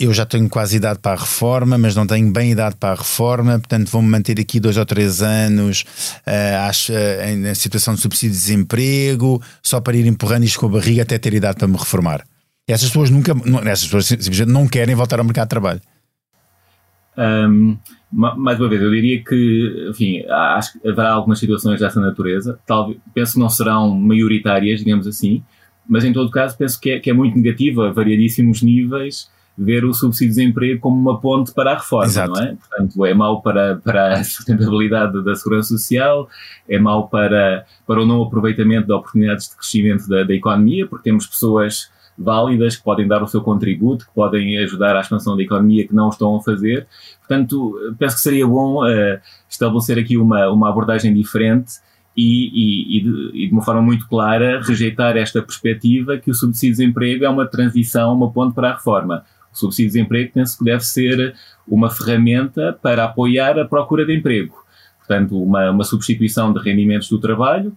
eu 0.00 0.14
já 0.14 0.24
tenho 0.24 0.48
quase 0.48 0.76
idade 0.76 1.00
para 1.00 1.18
a 1.18 1.20
reforma, 1.20 1.76
mas 1.76 1.96
não 1.96 2.06
tenho 2.06 2.30
bem 2.32 2.52
idade 2.52 2.76
para 2.76 2.90
a 2.90 2.94
reforma, 2.94 3.58
portanto 3.58 3.88
vou-me 3.88 4.08
manter 4.08 4.38
aqui 4.38 4.60
dois 4.60 4.76
ou 4.76 4.86
três 4.86 5.22
anos 5.22 5.84
uh, 6.24 6.68
acho, 6.68 6.92
uh, 6.92 7.36
na 7.38 7.52
situação 7.56 7.94
de 7.94 8.00
subsídio 8.00 8.30
de 8.30 8.40
desemprego, 8.40 9.42
só 9.60 9.80
para 9.80 9.96
ir 9.96 10.06
empurrando 10.06 10.44
isto 10.44 10.60
com 10.60 10.66
a 10.66 10.68
barriga 10.68 11.02
até 11.02 11.18
ter 11.18 11.34
idade 11.34 11.58
para 11.58 11.66
me 11.66 11.76
reformar. 11.76 12.24
Essas 12.68 12.90
pessoas 12.90 13.10
nunca, 13.10 13.32
essas 13.64 13.86
pessoas 13.86 14.06
simplesmente 14.06 14.52
não 14.52 14.68
querem 14.68 14.94
voltar 14.94 15.18
ao 15.18 15.24
mercado 15.24 15.46
de 15.46 15.50
trabalho. 15.50 15.80
Um, 17.18 17.76
mais 18.10 18.58
uma 18.58 18.68
vez, 18.68 18.80
eu 18.80 18.90
diria 18.90 19.22
que, 19.22 19.88
enfim, 19.90 20.24
acho 20.28 20.72
que 20.72 20.88
haverá 20.88 21.10
algumas 21.10 21.38
situações 21.38 21.80
dessa 21.80 22.00
natureza. 22.00 22.58
Talvez, 22.64 22.98
penso 23.12 23.34
que 23.34 23.38
não 23.40 23.50
serão 23.50 23.94
maioritárias, 23.94 24.80
digamos 24.80 25.06
assim, 25.06 25.42
mas 25.86 26.04
em 26.04 26.12
todo 26.12 26.30
caso 26.30 26.56
penso 26.56 26.80
que 26.80 26.90
é, 26.90 27.00
que 27.00 27.10
é 27.10 27.12
muito 27.12 27.36
negativo 27.36 27.82
a 27.82 27.90
variadíssimos 27.90 28.62
níveis 28.62 29.30
ver 29.58 29.84
o 29.84 29.92
subsídio 29.92 30.32
de 30.32 30.40
desemprego 30.40 30.80
como 30.80 30.96
uma 30.96 31.20
ponte 31.20 31.52
para 31.52 31.72
a 31.72 31.74
reforma, 31.74 32.06
Exato. 32.06 32.30
não 32.30 32.40
é? 32.40 32.54
Portanto, 32.54 33.06
é 33.06 33.12
mau 33.12 33.42
para, 33.42 33.76
para 33.76 34.12
a 34.12 34.24
sustentabilidade 34.24 35.22
da 35.24 35.34
segurança 35.34 35.70
social, 35.70 36.28
é 36.68 36.78
mau 36.78 37.08
para, 37.08 37.66
para 37.84 38.00
o 38.00 38.06
não 38.06 38.22
aproveitamento 38.22 38.86
de 38.86 38.92
oportunidades 38.92 39.48
de 39.48 39.56
crescimento 39.56 40.08
da, 40.08 40.22
da 40.22 40.32
economia, 40.32 40.86
porque 40.86 41.02
temos 41.02 41.26
pessoas 41.26 41.90
válidas 42.18 42.76
que 42.76 42.82
podem 42.82 43.06
dar 43.06 43.22
o 43.22 43.28
seu 43.28 43.40
contributo, 43.40 44.06
que 44.06 44.12
podem 44.12 44.58
ajudar 44.58 44.96
à 44.96 45.00
expansão 45.00 45.36
da 45.36 45.42
economia 45.42 45.86
que 45.86 45.94
não 45.94 46.08
estão 46.08 46.36
a 46.36 46.42
fazer. 46.42 46.86
Portanto, 47.20 47.94
penso 47.98 48.16
que 48.16 48.22
seria 48.22 48.46
bom 48.46 48.84
uh, 48.84 49.20
estabelecer 49.48 49.98
aqui 49.98 50.18
uma, 50.18 50.48
uma 50.50 50.68
abordagem 50.68 51.14
diferente 51.14 51.74
e, 52.16 52.48
e, 52.48 52.98
e, 52.98 53.02
de, 53.02 53.30
e, 53.34 53.46
de, 53.46 53.52
uma 53.52 53.62
forma 53.62 53.80
muito 53.80 54.08
clara 54.08 54.60
rejeitar 54.60 55.16
esta 55.16 55.40
perspectiva 55.40 56.18
que 56.18 56.30
o 56.30 56.34
subsídio 56.34 56.74
de 56.74 56.80
desemprego 56.82 57.24
é 57.24 57.28
uma 57.28 57.46
transição, 57.46 58.12
uma 58.12 58.32
ponte 58.32 58.54
para 58.54 58.70
a 58.70 58.74
reforma. 58.74 59.24
O 59.52 59.56
subsídio 59.56 59.92
de 59.92 59.98
desemprego 59.98 60.32
penso 60.34 60.58
que 60.58 60.64
deve 60.64 60.84
ser 60.84 61.34
uma 61.66 61.88
ferramenta 61.88 62.76
para 62.82 63.04
apoiar 63.04 63.58
a 63.58 63.64
procura 63.64 64.04
de 64.04 64.16
emprego. 64.16 64.56
Portanto, 64.98 65.40
uma, 65.40 65.70
uma 65.70 65.84
substituição 65.84 66.52
de 66.52 66.58
rendimentos 66.60 67.08
do 67.08 67.18
trabalho 67.18 67.72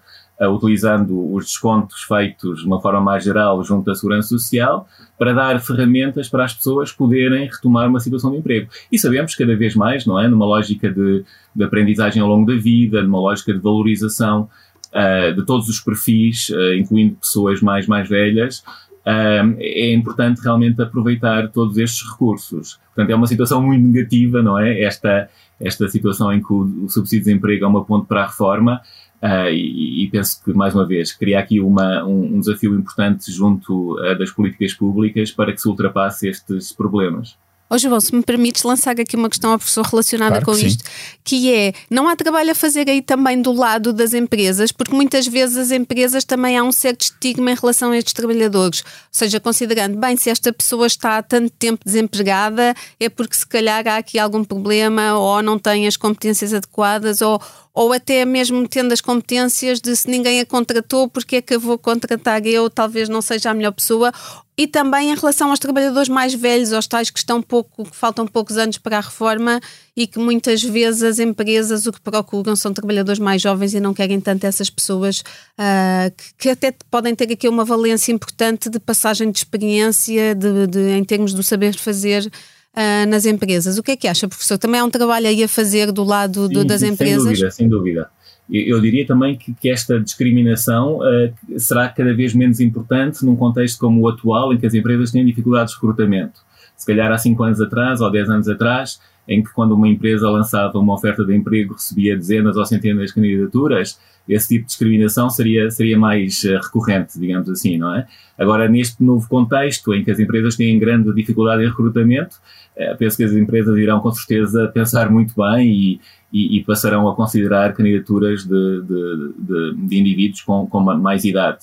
utilizando 0.50 1.34
os 1.34 1.46
descontos 1.46 2.02
feitos 2.02 2.62
de 2.62 2.66
uma 2.66 2.82
forma 2.82 3.02
mais 3.02 3.24
geral 3.24 3.64
junto 3.64 3.86
da 3.86 3.96
Segurança 3.96 4.30
Social, 4.30 4.88
para 5.18 5.34
dar 5.34 5.60
ferramentas 5.60 6.28
para 6.30 6.46
as 6.46 6.54
pessoas 6.54 6.92
poderem 6.92 7.48
retomar 7.48 7.88
uma 7.88 8.00
situação 8.00 8.32
de 8.32 8.38
emprego. 8.38 8.70
E 8.92 8.98
sabemos 8.98 9.36
cada 9.36 9.56
vez 9.56 9.76
mais, 9.76 10.06
não 10.06 10.20
é? 10.20 10.28
Numa 10.28 10.46
lógica 10.46 10.92
de, 10.92 11.24
de 11.56 11.64
aprendizagem 11.64 12.22
ao 12.22 12.28
longo 12.28 12.52
da 12.52 12.58
vida, 12.58 13.04
numa 13.04 13.20
lógica 13.20 13.54
de 13.54 13.60
valorização 13.60 14.50
uh, 14.94 15.34
de 15.34 15.46
todos 15.46 15.70
os 15.70 15.80
perfis, 15.80 16.50
uh, 16.50 16.76
incluindo 16.76 17.16
pessoas 17.16 17.62
mais, 17.62 17.88
mais 17.88 18.10
velhas, 18.10 18.64
Uh, 19.02 19.58
é 19.58 19.92
importante 19.94 20.42
realmente 20.42 20.80
aproveitar 20.80 21.48
todos 21.50 21.76
estes 21.78 22.08
recursos. 22.08 22.80
Portanto, 22.94 23.10
é 23.10 23.16
uma 23.16 23.26
situação 23.26 23.60
muito 23.60 23.84
negativa, 23.88 24.44
não 24.44 24.60
é? 24.60 24.84
Esta, 24.84 25.28
esta 25.60 25.88
situação 25.90 26.32
em 26.32 26.40
que 26.40 26.54
o, 26.54 26.86
o 26.86 26.88
subsídio 26.90 27.26
de 27.26 27.30
desemprego 27.32 27.66
é 27.66 27.68
uma 27.68 27.84
ponte 27.84 28.06
para 28.06 28.22
a 28.22 28.28
reforma, 28.28 28.80
Uh, 29.22 29.52
e, 29.52 30.04
e, 30.04 30.10
penso 30.10 30.44
que, 30.44 30.52
mais 30.52 30.74
uma 30.74 30.86
vez, 30.86 31.12
cria 31.12 31.40
aqui 31.40 31.60
uma, 31.60 32.04
um, 32.04 32.36
um 32.36 32.40
desafio 32.40 32.74
importante 32.74 33.32
junto 33.32 33.94
uh, 34.00 34.18
das 34.18 34.32
políticas 34.32 34.74
públicas 34.74 35.32
para 35.32 35.54
que 35.54 35.62
se 35.62 35.68
ultrapasse 35.68 36.28
estes 36.28 36.72
problemas. 36.72 37.38
Ó 37.72 37.76
oh, 37.76 37.78
João, 37.78 38.02
se 38.02 38.14
me 38.14 38.22
permites 38.22 38.64
lançar 38.64 39.00
aqui 39.00 39.16
uma 39.16 39.30
questão 39.30 39.54
ao 39.54 39.58
professor 39.58 39.86
relacionada 39.86 40.42
claro 40.42 40.46
com 40.60 40.68
isto, 40.68 40.84
que 41.24 41.54
é, 41.54 41.72
não 41.90 42.06
há 42.06 42.18
trabalho 42.18 42.52
a 42.52 42.56
fazer 42.56 42.90
aí 42.90 43.02
também 43.02 43.42
do 43.42 43.54
lado 43.54 43.94
das 43.94 44.14
empresas, 44.14 44.74
porque 44.74 44.94
muitas 44.94 45.26
vezes 45.26 45.56
as 45.56 45.72
empresas 45.72 46.26
também 46.26 46.58
há 46.58 46.64
um 46.66 46.72
certo 46.74 47.04
estigma 47.04 47.50
em 47.50 47.56
relação 47.56 47.92
a 47.92 47.98
estes 47.98 48.12
trabalhadores. 48.12 48.82
Ou 48.82 48.86
seja, 49.10 49.40
considerando, 49.40 49.98
bem, 49.98 50.18
se 50.18 50.30
esta 50.30 50.52
pessoa 50.52 50.86
está 50.86 51.18
há 51.18 51.24
tanto 51.24 51.50
tempo 51.52 51.86
desempregada, 51.86 52.76
é 53.00 53.08
porque 53.08 53.38
se 53.38 53.48
calhar 53.48 53.88
há 53.88 53.96
aqui 53.96 54.20
algum 54.20 54.44
problema, 54.44 55.18
ou 55.18 55.42
não 55.42 55.58
tem 55.58 55.88
as 55.88 55.96
competências 55.96 56.54
adequadas, 56.54 57.22
ou, 57.22 57.42
ou 57.74 57.94
até 57.94 58.26
mesmo 58.26 58.68
tendo 58.68 58.92
as 58.92 59.02
competências 59.02 59.80
de 59.80 59.96
se 59.96 60.10
ninguém 60.10 60.40
a 60.40 60.46
contratou, 60.46 61.10
porque 61.10 61.38
é 61.38 61.42
que 61.42 61.56
eu 61.56 61.60
vou 61.60 61.78
contratar 61.78 62.46
eu, 62.46 62.70
talvez 62.70 63.08
não 63.08 63.22
seja 63.22 63.50
a 63.52 63.54
melhor 63.54 63.72
pessoa, 63.72 64.12
e 64.58 64.68
também 64.68 65.12
em 65.12 65.16
relação 65.16 65.50
aos 65.50 65.60
trabalhadores 65.60 66.10
mais 66.10 66.34
velhos, 66.34 66.74
aos 66.74 66.86
tais 66.86 67.10
que 67.10 67.18
estão 67.18 67.42
pouco, 67.42 67.86
que 67.86 67.96
faltam 67.96 68.28
poucos 68.28 68.58
anos 68.58 68.78
para 68.78 68.98
a 68.98 69.02
reforma 69.02 69.60
e 69.96 70.06
que 70.06 70.20
muitas 70.20 70.62
vezes 70.62 71.02
as 71.02 71.20
empresas 71.20 71.88
o 71.88 71.92
que 71.92 72.02
procuram 72.02 72.56
são 72.56 72.74
trabalhadores 72.74 73.20
mais 73.20 73.42
jovens 73.42 73.74
e 73.74 73.80
não 73.80 73.94
querem 73.94 74.20
tanto 74.20 74.46
essas 74.46 74.70
pessoas 74.70 75.22
uh, 75.22 76.12
que, 76.16 76.34
que, 76.38 76.50
até 76.50 76.76
podem 76.92 77.16
ter 77.16 77.32
aqui 77.32 77.48
uma 77.48 77.64
valência 77.64 78.12
importante 78.12 78.70
de 78.70 78.80
passagem 78.80 79.32
de 79.32 79.38
experiência, 79.40 80.36
de, 80.36 80.68
de 80.68 80.92
em 80.92 81.04
termos 81.04 81.34
do 81.34 81.42
saber 81.42 81.76
fazer 81.76 82.30
uh, 82.76 83.10
nas 83.10 83.26
empresas. 83.26 83.78
O 83.78 83.84
que 83.84 83.92
é 83.92 83.96
que 83.96 84.08
acha, 84.08 84.28
professor? 84.28 84.58
Também 84.58 84.80
há 84.80 84.86
um 84.86 84.90
trabalho 84.90 85.28
aí 85.28 85.44
a 85.44 85.48
fazer 85.48 85.92
do 85.92 86.04
lado 86.04 86.48
do, 86.48 86.64
das 86.64 86.84
empresas? 86.84 87.24
Sem 87.24 87.34
dúvida, 87.34 87.52
sem 87.52 87.70
dúvida. 87.70 88.10
Eu, 88.50 88.82
diria 88.82 89.08
também 89.08 89.38
que, 89.38 89.54
que 89.54 89.70
esta 89.70 89.98
discriminação 90.00 90.98
uh, 90.98 91.60
será 91.60 91.88
cada 91.88 92.14
vez 92.14 92.34
menos 92.34 92.60
importante 92.60 93.26
num 93.26 93.36
contexto 93.36 93.80
como 93.80 94.02
o 94.02 94.10
atual, 94.10 94.54
em 94.54 94.58
que 94.58 94.66
as 94.66 94.74
empresas 94.74 95.12
têm 95.12 95.26
dificuldades 95.26 95.74
de 95.74 95.80
recrutamento. 95.80 96.42
Se 96.76 96.86
calhar 96.86 97.12
há 97.12 97.18
5 97.18 97.42
anos 97.44 97.62
atrás 97.62 98.02
ou 98.02 98.12
10 98.12 98.30
anos 98.30 98.50
atrás, 98.50 99.00
em 99.32 99.42
que 99.42 99.54
quando 99.54 99.74
uma 99.74 99.88
empresa 99.88 100.30
lançava 100.30 100.78
uma 100.78 100.94
oferta 100.94 101.24
de 101.24 101.34
emprego 101.34 101.74
recebia 101.74 102.18
dezenas 102.18 102.58
ou 102.58 102.66
centenas 102.66 103.08
de 103.08 103.16
candidaturas, 103.16 103.98
esse 104.28 104.50
tipo 104.50 104.62
de 104.62 104.68
discriminação 104.68 105.30
seria, 105.30 105.72
seria 105.72 105.98
mais 105.98 106.44
uh, 106.44 106.60
recorrente, 106.62 107.18
digamos 107.18 107.50
assim, 107.50 107.78
não 107.78 107.96
é? 107.96 108.06
Agora, 108.38 108.68
neste 108.68 109.02
novo 109.02 109.28
contexto 109.30 109.94
em 109.94 110.04
que 110.04 110.12
as 110.12 110.20
empresas 110.20 110.56
têm 110.58 110.78
grande 110.78 111.14
dificuldade 111.14 111.64
em 111.64 111.68
recrutamento, 111.68 112.36
uh, 112.76 112.98
penso 112.98 113.16
que 113.16 113.24
as 113.24 113.32
empresas 113.32 113.78
irão 113.78 114.02
com 114.02 114.12
certeza 114.12 114.68
pensar 114.68 115.10
muito 115.10 115.34
bem 115.36 115.68
e, 115.68 116.02
e, 116.32 116.60
e 116.60 116.64
passarão 116.66 117.08
a 117.08 117.16
considerar 117.16 117.74
candidaturas 117.74 118.44
de, 118.44 118.82
de, 118.82 119.34
de, 119.40 119.88
de 119.88 119.98
indivíduos 119.98 120.42
com, 120.42 120.68
com 120.68 120.82
mais 120.82 121.24
idade. 121.24 121.60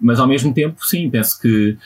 Mas, 0.00 0.20
ao 0.20 0.28
mesmo 0.28 0.54
tempo, 0.54 0.76
sim, 0.86 1.10
penso 1.10 1.40
que 1.40 1.76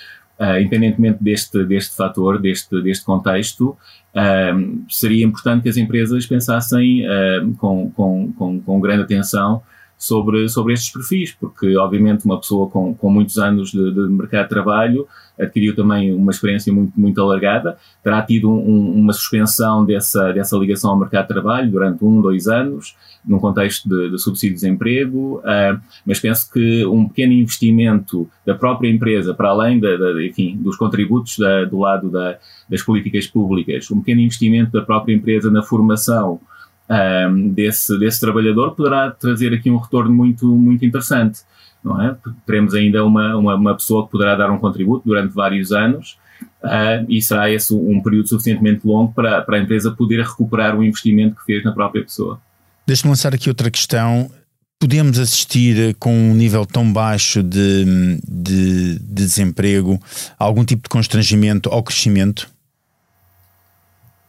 Uh, 0.40 0.58
independentemente 0.58 1.22
deste, 1.22 1.62
deste 1.64 1.94
fator, 1.94 2.40
deste, 2.40 2.82
deste 2.82 3.04
contexto, 3.04 3.76
uh, 4.14 4.84
seria 4.88 5.24
importante 5.24 5.62
que 5.62 5.68
as 5.68 5.76
empresas 5.76 6.26
pensassem 6.26 7.04
uh, 7.06 7.54
com, 7.58 7.90
com, 7.90 8.32
com, 8.32 8.60
com 8.60 8.80
grande 8.80 9.02
atenção 9.02 9.62
sobre, 10.02 10.48
sobre 10.48 10.72
estes 10.72 10.92
perfis, 10.92 11.30
porque 11.30 11.76
obviamente 11.76 12.24
uma 12.24 12.40
pessoa 12.40 12.68
com, 12.68 12.92
com 12.92 13.08
muitos 13.08 13.38
anos 13.38 13.70
de, 13.70 13.92
de 13.92 14.00
mercado 14.08 14.42
de 14.42 14.48
trabalho 14.48 15.06
adquiriu 15.38 15.76
também 15.76 16.12
uma 16.12 16.32
experiência 16.32 16.72
muito, 16.72 16.92
muito 16.98 17.20
alargada, 17.20 17.78
terá 18.02 18.20
tido 18.20 18.50
um, 18.50 18.94
uma 18.96 19.12
suspensão 19.12 19.84
dessa, 19.84 20.32
dessa 20.32 20.56
ligação 20.56 20.90
ao 20.90 20.98
mercado 20.98 21.22
de 21.22 21.28
trabalho 21.28 21.70
durante 21.70 22.04
um, 22.04 22.20
dois 22.20 22.48
anos, 22.48 22.96
num 23.24 23.38
contexto 23.38 23.88
de, 23.88 24.10
de 24.10 24.18
subsídio 24.18 24.56
de 24.56 24.62
desemprego, 24.62 25.38
uh, 25.38 25.80
mas 26.04 26.18
penso 26.18 26.52
que 26.52 26.84
um 26.84 27.08
pequeno 27.08 27.32
investimento 27.34 28.28
da 28.44 28.56
própria 28.56 28.90
empresa, 28.90 29.32
para 29.32 29.50
além 29.50 29.78
da, 29.78 29.96
da 29.96 30.24
enfim, 30.24 30.58
dos 30.60 30.76
contributos 30.76 31.38
da, 31.38 31.64
do 31.64 31.78
lado 31.78 32.10
da, 32.10 32.38
das 32.68 32.82
políticas 32.82 33.28
públicas, 33.28 33.88
um 33.92 34.00
pequeno 34.00 34.20
investimento 34.20 34.72
da 34.72 34.82
própria 34.82 35.14
empresa 35.14 35.48
na 35.48 35.62
formação 35.62 36.40
um, 36.88 37.48
desse, 37.48 37.98
desse 37.98 38.20
trabalhador 38.20 38.72
poderá 38.72 39.10
trazer 39.10 39.54
aqui 39.54 39.70
um 39.70 39.78
retorno 39.78 40.12
muito, 40.14 40.46
muito 40.46 40.84
interessante. 40.84 41.40
Não 41.82 42.00
é? 42.00 42.16
Teremos 42.46 42.74
ainda 42.74 43.04
uma, 43.04 43.36
uma, 43.36 43.54
uma 43.56 43.74
pessoa 43.74 44.04
que 44.04 44.12
poderá 44.12 44.36
dar 44.36 44.50
um 44.50 44.58
contributo 44.58 45.02
durante 45.04 45.34
vários 45.34 45.72
anos 45.72 46.16
uh, 46.62 47.04
e 47.08 47.20
será 47.20 47.50
esse 47.50 47.74
um 47.74 48.00
período 48.00 48.28
suficientemente 48.28 48.86
longo 48.86 49.12
para, 49.12 49.42
para 49.42 49.56
a 49.56 49.60
empresa 49.60 49.90
poder 49.90 50.22
recuperar 50.22 50.78
o 50.78 50.84
investimento 50.84 51.36
que 51.36 51.44
fez 51.44 51.64
na 51.64 51.72
própria 51.72 52.02
pessoa. 52.02 52.40
Deixa-me 52.86 53.10
lançar 53.10 53.34
aqui 53.34 53.48
outra 53.48 53.70
questão. 53.70 54.30
Podemos 54.78 55.18
assistir 55.18 55.94
com 55.98 56.12
um 56.12 56.34
nível 56.34 56.66
tão 56.66 56.92
baixo 56.92 57.42
de, 57.42 57.84
de, 58.28 58.98
de 58.98 59.24
desemprego 59.24 60.00
a 60.38 60.44
algum 60.44 60.64
tipo 60.64 60.82
de 60.82 60.88
constrangimento 60.88 61.68
ao 61.68 61.82
crescimento? 61.82 62.51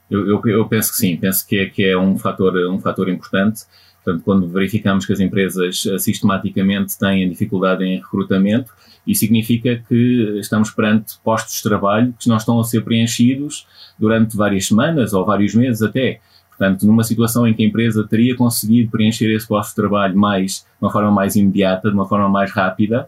Eu, 0.10 0.28
eu, 0.28 0.42
eu, 0.46 0.66
penso 0.68 0.92
que 0.92 0.98
sim, 0.98 1.18
penso 1.18 1.48
que 1.48 1.58
é, 1.58 1.66
que 1.66 1.84
é 1.84 1.98
um, 1.98 2.18
fator, 2.18 2.56
um 2.70 2.80
fator 2.80 3.10
importante. 3.10 3.62
Portanto, 4.04 4.24
quando 4.24 4.48
verificamos 4.48 5.06
que 5.06 5.14
as 5.14 5.20
empresas 5.20 5.86
eh, 5.86 5.98
sistematicamente 5.98 6.98
têm 7.00 7.30
dificuldade 7.30 7.86
em 7.86 7.96
recrutamento, 7.96 8.72
isso 9.08 9.22
significa 9.22 9.82
que 9.88 10.40
estamos 10.40 10.72
perante 10.72 11.18
postos 11.24 11.56
de 11.56 11.64
trabalho 11.64 12.14
que 12.20 12.28
não 12.28 12.36
estão 12.36 12.60
a 12.60 12.64
ser 12.64 12.82
preenchidos 12.84 13.66
durante 13.98 14.36
várias 14.36 14.68
semanas 14.68 15.14
ou 15.14 15.26
vários 15.26 15.56
meses 15.56 15.82
até. 15.82 16.20
Portanto, 16.50 16.86
numa 16.86 17.04
situação 17.04 17.48
em 17.48 17.54
que 17.54 17.64
a 17.64 17.66
empresa 17.66 18.06
teria 18.08 18.36
conseguido 18.36 18.92
preencher 18.92 19.34
esse 19.34 19.48
posto 19.48 19.70
de 19.70 19.76
trabalho 19.76 20.18
mais, 20.18 20.60
de 20.60 20.66
uma 20.82 20.92
forma 20.92 21.12
mais 21.12 21.36
imediata, 21.36 21.90
de 21.90 21.96
uma 21.96 22.08
forma 22.08 22.30
mais 22.30 22.52
rápida, 22.52 23.08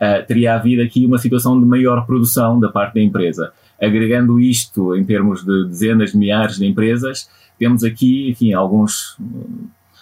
uh, 0.00 0.26
teria 0.26 0.54
havido 0.54 0.82
aqui 0.82 1.04
uma 1.04 1.18
situação 1.18 1.58
de 1.58 1.66
maior 1.66 2.06
produção 2.06 2.60
da 2.60 2.70
parte 2.70 2.94
da 2.94 3.00
empresa 3.00 3.52
agregando 3.80 4.40
isto 4.40 4.94
em 4.96 5.04
termos 5.04 5.44
de 5.44 5.66
dezenas 5.66 6.12
de 6.12 6.18
milhares 6.18 6.56
de 6.56 6.66
empresas, 6.66 7.28
temos 7.58 7.84
aqui, 7.84 8.30
enfim, 8.30 8.52
alguns, 8.52 9.16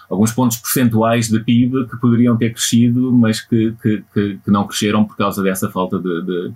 alguns 0.09 0.33
pontos 0.33 0.57
percentuais 0.59 1.29
de 1.29 1.41
PIB 1.41 1.87
que 1.89 1.97
poderiam 1.97 2.37
ter 2.37 2.53
crescido, 2.53 3.13
mas 3.13 3.41
que, 3.41 3.75
que, 3.83 4.05
que, 4.13 4.39
que 4.45 4.51
não 4.51 4.67
cresceram 4.67 5.05
por 5.05 5.17
causa 5.17 5.43
dessa 5.43 5.71
falta 5.71 5.99
de, 5.99 6.23
de, 6.23 6.53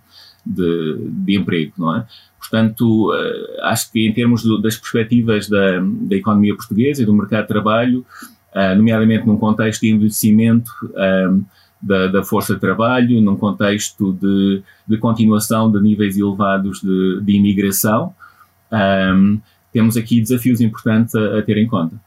de, 0.46 1.08
de 1.10 1.36
emprego, 1.36 1.72
não 1.78 1.96
é? 1.96 2.06
Portanto, 2.38 3.10
uh, 3.10 3.62
acho 3.64 3.90
que 3.90 4.06
em 4.06 4.12
termos 4.12 4.42
do, 4.42 4.60
das 4.60 4.76
perspectivas 4.76 5.48
da, 5.48 5.80
da 5.80 6.16
economia 6.16 6.54
portuguesa 6.54 7.02
e 7.02 7.06
do 7.06 7.12
mercado 7.14 7.42
de 7.42 7.48
trabalho, 7.48 8.06
uh, 8.54 8.76
nomeadamente 8.76 9.26
num 9.26 9.36
contexto 9.36 9.80
de 9.80 9.90
envelhecimento 9.90 10.70
uh, 10.84 11.44
da, 11.80 12.06
da, 12.08 12.22
força 12.24 12.54
de 12.54 12.60
trabalho, 12.60 13.20
num 13.20 13.36
contexto 13.36 14.12
de, 14.12 14.62
de 14.86 14.98
continuação 14.98 15.70
de 15.70 15.80
níveis 15.80 16.16
elevados 16.16 16.80
de, 16.80 17.20
de 17.22 17.32
imigração, 17.32 18.14
um, 18.72 19.38
temos 19.72 19.96
aqui 19.96 20.20
desafios 20.20 20.60
importantes 20.60 21.14
a, 21.14 21.38
a 21.38 21.42
ter 21.42 21.58
em 21.58 21.66
conta. 21.66 22.00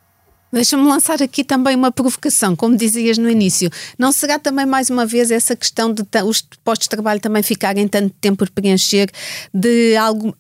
Deixa-me 0.51 0.83
lançar 0.83 1.21
aqui 1.21 1.43
também 1.43 1.75
uma 1.75 1.91
provocação, 1.91 2.55
como 2.55 2.75
dizias 2.75 3.19
no 3.19 3.29
início. 3.29 3.69
Não 3.99 4.11
será 4.11 4.39
também 4.39 4.65
mais 4.65 4.89
uma 4.89 5.05
vez 5.05 5.29
essa 5.29 5.55
questão 5.55 5.93
de 5.93 6.01
os 6.25 6.41
postos 6.63 6.85
de 6.85 6.89
trabalho 6.89 7.19
também 7.19 7.43
ficarem 7.43 7.87
tanto 7.87 8.15
tempo 8.19 8.37
por 8.37 8.49
preencher, 8.49 9.11
de 9.53 9.95
algo 9.95 10.35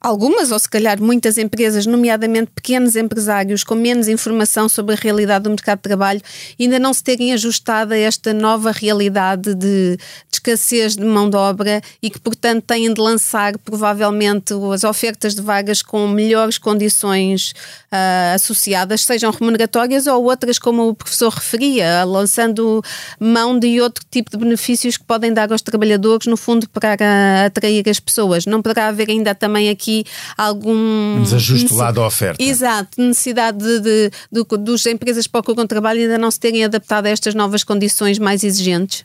algumas, 0.00 0.50
ou 0.50 0.58
se 0.58 0.68
calhar 0.68 1.00
muitas 1.00 1.38
empresas, 1.38 1.86
nomeadamente 1.86 2.50
pequenos 2.54 2.96
empresários 2.96 3.64
com 3.64 3.74
menos 3.74 4.08
informação 4.08 4.68
sobre 4.68 4.94
a 4.94 4.98
realidade 4.98 5.44
do 5.44 5.50
mercado 5.50 5.78
de 5.78 5.82
trabalho, 5.82 6.20
ainda 6.58 6.78
não 6.78 6.94
se 6.94 7.02
terem 7.02 7.32
ajustado 7.32 7.92
a 7.92 7.96
esta 7.96 8.32
nova 8.32 8.70
realidade 8.70 9.54
de, 9.54 9.96
de 9.96 9.98
escassez 10.32 10.96
de 10.96 11.04
mão 11.04 11.28
de 11.28 11.36
obra 11.36 11.80
e 12.02 12.10
que, 12.10 12.20
portanto, 12.20 12.64
têm 12.64 12.92
de 12.92 13.00
lançar 13.00 13.58
provavelmente 13.58 14.54
as 14.72 14.84
ofertas 14.84 15.34
de 15.34 15.42
vagas 15.42 15.82
com 15.82 16.06
melhores 16.06 16.58
condições 16.58 17.52
uh, 17.92 18.34
associadas, 18.34 19.04
sejam 19.04 19.30
remuneratórias 19.30 20.06
ou 20.06 20.24
outras, 20.24 20.58
como 20.58 20.88
o 20.88 20.94
professor 20.94 21.32
referia, 21.32 22.04
lançando 22.04 22.82
mão 23.18 23.58
de 23.58 23.80
outro 23.80 24.04
tipo 24.10 24.30
de 24.30 24.36
benefícios 24.36 24.96
que 24.96 25.04
podem 25.04 25.32
dar 25.32 25.50
aos 25.50 25.62
trabalhadores, 25.62 26.26
no 26.26 26.36
fundo, 26.36 26.68
para 26.68 27.46
atrair 27.46 27.88
as 27.88 28.00
pessoas. 28.00 28.46
Não 28.46 28.62
poderá 28.62 28.88
haver 28.88 29.10
ainda 29.10 29.34
também 29.34 29.68
aqui 29.68 29.97
aqui 29.98 30.04
algum. 30.36 31.16
Um 31.16 31.22
desajuste 31.22 31.72
lá 31.74 31.90
da 31.90 32.06
oferta. 32.06 32.42
Exato, 32.42 33.00
necessidade 33.00 33.58
de, 33.58 33.80
de, 33.80 34.10
de, 34.30 34.44
dos 34.58 34.86
empresas 34.86 35.26
que 35.26 35.32
procuram 35.32 35.66
trabalho 35.66 36.00
ainda 36.00 36.18
não 36.18 36.30
se 36.30 36.40
terem 36.40 36.64
adaptado 36.64 37.06
a 37.06 37.10
estas 37.10 37.34
novas 37.34 37.64
condições 37.64 38.18
mais 38.18 38.44
exigentes? 38.44 39.04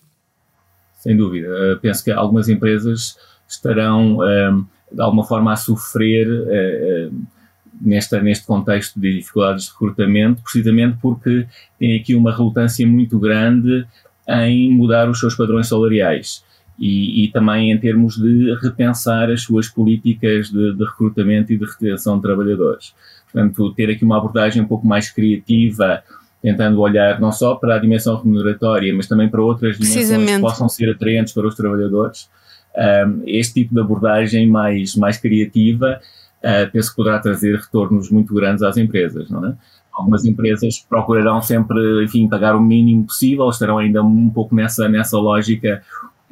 Sem 0.99 1.15
dúvida. 1.17 1.47
Uh, 1.47 1.79
penso 1.79 2.03
que 2.03 2.12
algumas 2.12 2.47
empresas 2.49 3.17
estarão, 3.47 4.17
uh, 4.17 4.65
de 4.91 5.01
alguma 5.01 5.23
forma, 5.23 5.51
a 5.51 5.56
sofrer. 5.56 6.27
Uh, 6.27 7.34
nesta, 7.82 8.21
neste 8.21 8.45
contexto 8.45 8.99
de 8.99 9.17
dificuldades 9.17 9.65
de 9.65 9.71
recrutamento, 9.71 10.43
precisamente 10.43 10.97
porque 11.01 11.47
tem 11.79 11.99
aqui 11.99 12.13
uma 12.15 12.32
relutância 12.32 12.88
muito 12.88 13.19
grande 13.19 13.86
em 14.29 14.69
mudar 14.69 15.10
os 15.10 15.19
seus 15.19 15.36
padrões 15.36 15.67
salariais 15.67 16.43
e, 16.77 17.25
e, 17.25 17.31
também 17.31 17.71
em 17.71 17.77
termos 17.77 18.15
de 18.15 18.55
repensar 18.62 19.29
as 19.29 19.43
suas 19.43 19.67
políticas 19.67 20.49
de, 20.49 20.73
de, 20.73 20.83
recrutamento 20.83 21.53
e 21.53 21.57
de 21.57 21.65
retenção 21.65 22.15
de 22.15 22.23
trabalhadores. 22.23 22.93
Portanto, 23.31 23.73
ter 23.73 23.89
aqui 23.89 24.03
uma 24.03 24.17
abordagem 24.17 24.62
um 24.62 24.65
pouco 24.65 24.86
mais 24.86 25.09
criativa, 25.09 26.03
tentando 26.41 26.81
olhar 26.81 27.19
não 27.19 27.31
só 27.31 27.55
para 27.55 27.75
a 27.75 27.79
dimensão 27.79 28.15
remuneratória, 28.21 28.93
mas 28.93 29.07
também 29.07 29.29
para 29.29 29.41
outras 29.41 29.77
dimensões 29.77 30.31
que 30.31 30.39
possam 30.39 30.67
ser 30.67 30.89
atraentes 30.91 31.33
para 31.33 31.47
os 31.47 31.55
trabalhadores. 31.55 32.29
Um, 32.75 33.21
este 33.27 33.53
tipo 33.53 33.75
de 33.75 33.81
abordagem 33.81 34.47
mais, 34.47 34.95
mais 34.95 35.17
criativa, 35.17 35.99
uh, 36.43 36.71
penso 36.71 36.89
que 36.89 36.95
poderá 36.95 37.19
trazer 37.19 37.55
retornos 37.55 38.09
muito 38.09 38.33
grandes 38.33 38.63
às 38.63 38.77
empresas, 38.77 39.29
não 39.29 39.45
é? 39.45 39.53
Algumas 39.93 40.25
empresas 40.25 40.83
procurarão 40.89 41.39
sempre, 41.39 42.03
enfim, 42.03 42.27
pagar 42.27 42.55
o 42.55 42.59
mínimo 42.59 43.05
possível, 43.05 43.47
estarão 43.47 43.77
ainda 43.77 44.01
um 44.01 44.27
pouco 44.27 44.55
nessa, 44.55 44.89
nessa 44.89 45.19
lógica 45.19 45.83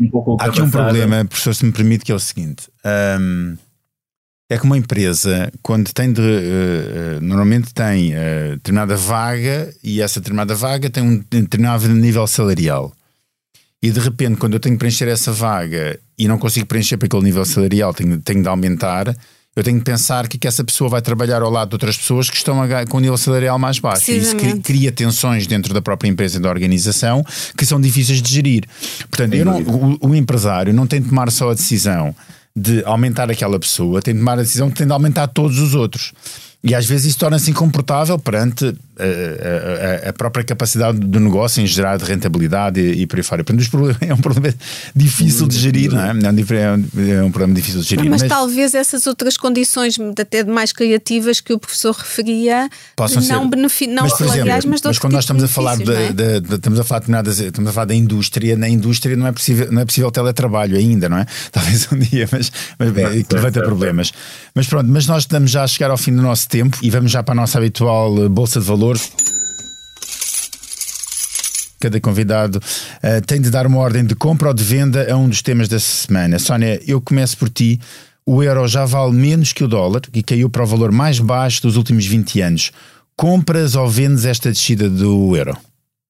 um 0.06 0.10
pouco 0.10 0.38
Há 0.40 0.46
aqui 0.46 0.62
um 0.62 0.70
problema, 0.70 1.26
professor, 1.26 1.54
se 1.54 1.66
me 1.66 1.72
permite, 1.72 2.06
que 2.06 2.12
é 2.12 2.16
o 2.16 2.20
seguinte. 2.20 2.70
Um, 3.20 3.58
é 4.50 4.58
que 4.58 4.66
uma 4.66 4.78
empresa, 4.78 5.52
quando 5.62 5.94
tem 5.94 6.12
de. 6.12 6.22
Uh, 6.22 7.22
normalmente 7.22 7.74
tem 7.74 8.14
uh, 8.14 8.52
determinada 8.56 8.98
vaga 8.98 9.74
e 9.82 10.02
essa 10.02 10.20
determinada 10.20 10.54
vaga 10.54 10.90
tem 10.90 11.02
um 11.02 11.18
determinado 11.18 11.88
nível 11.88 12.28
salarial. 12.28 12.94
E 13.82 13.90
de 13.90 14.00
repente, 14.00 14.38
quando 14.38 14.54
eu 14.54 14.60
tenho 14.60 14.76
que 14.76 14.80
preencher 14.80 15.08
essa 15.08 15.32
vaga 15.32 15.98
e 16.18 16.28
não 16.28 16.38
consigo 16.38 16.68
preencher 16.68 16.98
para 16.98 17.08
aquele 17.08 17.24
nível 17.24 17.46
salarial, 17.46 17.94
tenho, 17.94 18.20
tenho 18.20 18.44
de 18.44 18.48
aumentar 18.48 19.16
eu 19.54 19.64
tenho 19.64 19.80
que 19.80 19.84
pensar 19.84 20.28
que, 20.28 20.38
que 20.38 20.48
essa 20.48 20.64
pessoa 20.64 20.90
vai 20.90 21.02
trabalhar 21.02 21.42
ao 21.42 21.50
lado 21.50 21.70
de 21.70 21.76
outras 21.76 21.98
pessoas 21.98 22.30
que 22.30 22.38
estão 22.38 22.62
a, 22.62 22.86
com 22.86 22.98
um 22.98 23.00
nível 23.02 23.18
salarial 23.18 23.60
mais 23.60 23.80
baixo. 23.80 24.10
E 24.10 24.18
isso 24.18 24.36
cria 24.64 24.92
tensões 24.92 25.46
dentro 25.46 25.74
da 25.74 25.82
própria 25.82 26.10
empresa 26.10 26.38
e 26.38 26.42
da 26.42 26.50
organização 26.50 27.24
que 27.58 27.66
são 27.66 27.80
difíceis 27.80 28.22
de 28.22 28.34
gerir. 28.34 28.64
Portanto, 29.10 29.36
não, 29.44 29.62
o, 29.62 30.10
o, 30.10 30.16
empresário 30.16 30.74
não 30.74 30.88
tem 30.88 31.02
de 31.02 31.10
tomar 31.10 31.30
só 31.32 31.52
a 31.52 31.54
decisão 31.54 32.16
de 32.56 32.84
aumentar 32.86 33.30
aquela 33.30 33.60
pessoa, 33.60 34.02
tem 34.02 34.14
de 34.14 34.20
tomar 34.22 34.34
a 34.34 34.42
decisão 34.42 34.70
de 34.70 34.76
tem 34.76 34.88
de 34.88 34.94
aumentar 34.94 35.28
todos 35.28 35.60
os 35.60 35.76
outros. 35.76 36.14
E 36.63 36.76
às 36.76 36.86
vezes 36.86 37.08
isso 37.08 37.17
torna-se 37.17 37.50
incomportável 37.50 38.19
perante 38.19 38.65
a, 39.00 40.06
a, 40.06 40.10
a, 40.10 40.13
própria 40.13 40.43
capacidade 40.43 41.00
do 41.00 41.19
negócio 41.19 41.60
em 41.60 41.65
gerar 41.65 41.97
de 41.97 42.06
rentabilidade 42.06 42.80
e, 42.80 43.02
e 43.02 43.08
por 43.08 43.17
aí 43.17 43.24
fora. 43.24 43.43
Portanto, 43.43 43.97
é 44.00 44.13
um 44.13 44.17
problema 44.17 44.54
difícil 44.95 45.47
de 45.47 45.58
gerir, 45.58 45.91
não 45.91 46.02
é? 46.02 46.12
É, 46.12 47.13
é 47.17 47.24
um, 47.24 47.32
problema 47.32 47.56
difícil 47.56 47.82
de 47.82 47.88
gerir. 47.88 48.10
Mas, 48.12 48.21
mas, 48.21 48.30
talvez 48.30 48.76
essas 48.76 49.08
outras 49.08 49.38
condições, 49.38 49.97
até 50.19 50.43
mais 50.43 50.71
criativas, 50.71 51.41
que 51.41 51.52
o 51.52 51.58
professor 51.58 51.95
referia, 51.95 52.69
Possam 52.95 53.24
não 53.24 53.50
beneficiam, 53.50 53.95
não 53.95 54.04
mas, 54.04 54.65
mas, 54.65 54.82
mas 54.84 55.00
quando 55.00 55.13
nós 55.13 55.24
estamos 55.24 55.43
a 55.43 55.47
falar 55.47 55.78
de, 55.78 55.91
é? 55.91 56.13
de, 56.13 56.41
de, 56.41 56.56
estamos 56.56 56.80
a 56.80 56.84
falar 56.84 57.00
de 57.00 57.30
estamos 57.30 57.69
a 57.71 57.74
falar 57.74 57.86
da 57.86 57.95
indústria, 57.95 58.56
na 58.56 58.69
indústria 58.69 59.15
não 59.15 59.26
é 59.26 59.32
possível, 59.32 59.71
não 59.71 59.82
é 59.82 59.86
possível 59.86 60.12
teletrabalho 60.12 60.78
ainda, 60.78 61.10
não 61.10 61.17
é? 61.17 61.26
Talvez 61.52 61.91
um 61.91 61.97
dia, 61.97 62.30
mas, 62.32 62.52
mas 62.78 62.91
bem, 62.91 63.24
que 63.24 63.34
levanta 63.34 63.63
problemas. 63.63 64.13
Mas 64.54 64.67
pronto, 64.67 64.88
mas 64.91 65.08
nós 65.08 65.24
estamos 65.24 65.50
já 65.50 65.63
a 65.63 65.67
chegar 65.67 65.89
ao 65.89 65.97
fim 65.97 66.15
do 66.15 66.21
nosso 66.21 66.51
tempo 66.52 66.78
e 66.82 66.90
vamos 66.90 67.12
já 67.12 67.24
para 67.24 67.34
a 67.34 67.36
nossa 67.36 67.58
habitual 67.58 68.30
Bolsa 68.30 68.60
de 68.60 68.66
Valor 68.66 68.98
Cada 71.80 72.00
convidado 72.00 72.58
uh, 72.58 73.26
tem 73.26 73.42
de 73.42 73.50
dar 73.50 73.66
uma 73.66 73.80
ordem 73.80 74.06
de 74.06 74.14
compra 74.14 74.50
ou 74.50 74.54
de 74.54 74.64
venda 74.64 75.12
a 75.12 75.18
um 75.18 75.28
dos 75.28 75.42
temas 75.42 75.68
da 75.68 75.80
semana. 75.80 76.38
Sónia, 76.38 76.80
eu 76.86 77.02
começo 77.02 77.36
por 77.36 77.50
ti. 77.50 77.80
O 78.24 78.44
euro 78.44 78.68
já 78.68 78.86
vale 78.86 79.14
menos 79.14 79.52
que 79.52 79.64
o 79.64 79.68
dólar 79.68 80.02
e 80.14 80.22
caiu 80.22 80.48
para 80.48 80.62
o 80.62 80.68
valor 80.68 80.92
mais 80.92 81.20
baixo 81.20 81.64
dos 81.64 81.78
últimos 81.78 82.06
20 82.06 82.40
anos. 82.42 82.72
Compras 83.16 83.76
ou 83.76 83.90
vendes 83.90 84.26
esta 84.26 84.52
descida 84.52 84.88
do 84.88 85.36
euro? 85.36 85.58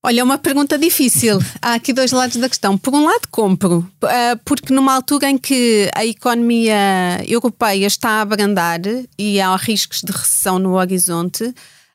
Olha, 0.04 0.22
é 0.22 0.24
uma 0.24 0.40
pergunta 0.40 0.80
difícil. 0.80 1.38
Há 1.62 1.76
aqui 1.76 1.94
dois 1.94 2.12
lados 2.12 2.38
da 2.38 2.50
questão. 2.50 2.76
Por 2.76 2.92
um 2.92 3.06
lado, 3.06 3.28
compro, 3.30 3.88
eh, 4.04 4.36
porque 4.44 4.74
numa 4.74 4.96
altura 4.96 5.30
em 5.30 5.38
que 5.38 5.92
a 5.94 6.04
economia 6.04 7.24
europeia 7.28 7.86
está 7.86 8.10
a 8.10 8.22
abrandar 8.22 8.80
e 9.16 9.40
há 9.40 9.56
riscos 9.56 10.02
de 10.02 10.12
recessão 10.12 10.58
no 10.58 10.74
horizonte, 10.74 11.54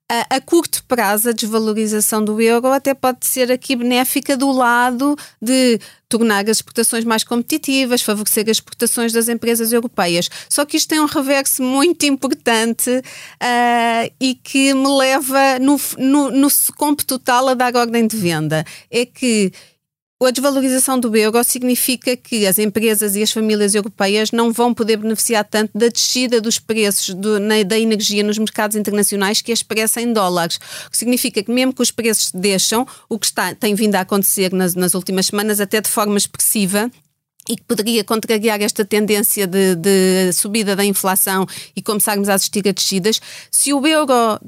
a, 0.09 0.37
a, 0.37 0.41
curto 0.41 0.85
prazo, 0.85 1.29
a 1.29 1.33
desvalorização 1.33 2.25
do 2.25 2.41
euro 2.41 2.69
até 2.69 2.95
pode 2.95 3.27
ser 3.27 3.51
aqui 3.51 3.75
benéfica 3.75 4.37
do 4.37 4.51
lado 4.53 5.17
de 5.43 5.81
tornar 6.09 6.45
as 6.45 6.59
exportações 6.59 7.05
mais 7.05 7.25
competitivas, 7.25 8.03
favorecer 8.03 8.45
as 8.45 8.59
exportações 8.59 9.13
das 9.13 9.29
empresas 9.29 9.73
europeias. 9.73 10.29
Só 10.49 10.65
que 10.65 10.77
isto 10.77 10.89
tem 10.89 11.01
um 11.01 11.07
reverso 11.07 11.63
muito 11.63 12.07
importante 12.07 12.91
uh, 12.91 14.15
e 14.21 14.37
que 14.37 14.73
me 14.73 14.89
leva, 14.97 15.59
no, 15.59 15.81
no, 15.99 16.31
no 16.31 16.49
total, 17.05 17.49
a 17.49 17.55
dar 17.55 17.75
ordem 17.75 18.07
de 18.07 18.17
venda. 18.17 18.65
É 18.91 19.05
que 19.05 19.53
a 20.25 20.31
desvalorização 20.31 20.99
do 20.99 21.15
euro 21.15 21.45
significa 21.45 22.17
que 22.17 22.47
as 22.47 22.59
empresas 22.59 23.15
e 23.17 23.23
as 23.23 23.31
famílias 23.31 23.75
europeias 23.75 24.33
não 24.33 24.51
vão 24.51 24.73
poder 24.73 24.97
beneficiar 24.97 25.45
tanto 25.45 25.77
da 25.77 25.89
descida 25.89 26.41
dos 26.41 26.59
preços 26.59 27.15
do, 27.15 27.39
na, 27.39 27.63
da 27.63 27.79
energia 27.79 28.23
nos 28.23 28.39
mercados 28.39 28.77
internacionais 28.77 29.43
que 29.43 29.53
expressa 29.53 30.01
em 30.01 30.15
dólares. 30.15 30.59
O 30.87 30.91
que 30.91 30.97
significa 30.97 31.43
que, 31.43 31.51
mesmo 31.51 31.75
que 31.75 31.83
os 31.83 31.91
preços 31.91 32.31
deixam, 32.33 32.87
o 33.11 33.19
que 33.19 33.27
está, 33.27 33.55
tem 33.55 33.75
vindo 33.75 33.95
a 33.97 34.01
acontecer 34.01 34.55
nas, 34.55 34.75
nas 34.75 34.95
últimas 34.95 35.27
semanas, 35.27 35.61
até 35.61 35.83
de 35.83 35.89
forma 35.89 36.17
expressiva, 36.17 36.91
e 37.49 37.57
que 37.57 37.63
poderia 37.63 38.03
contrariar 38.05 38.61
esta 38.61 38.85
tendência 38.85 39.47
de, 39.47 39.75
de, 39.75 40.33
subida 40.33 40.75
da 40.75 40.85
inflação 40.85 41.47
e 41.75 41.83
começarmos 41.83 42.29
a 42.29 42.35
assistir 42.35 42.67
a 42.69 42.73
descidas, 42.73 43.21
se 43.51 43.73
o 43.73 43.87
euro 43.87 44.39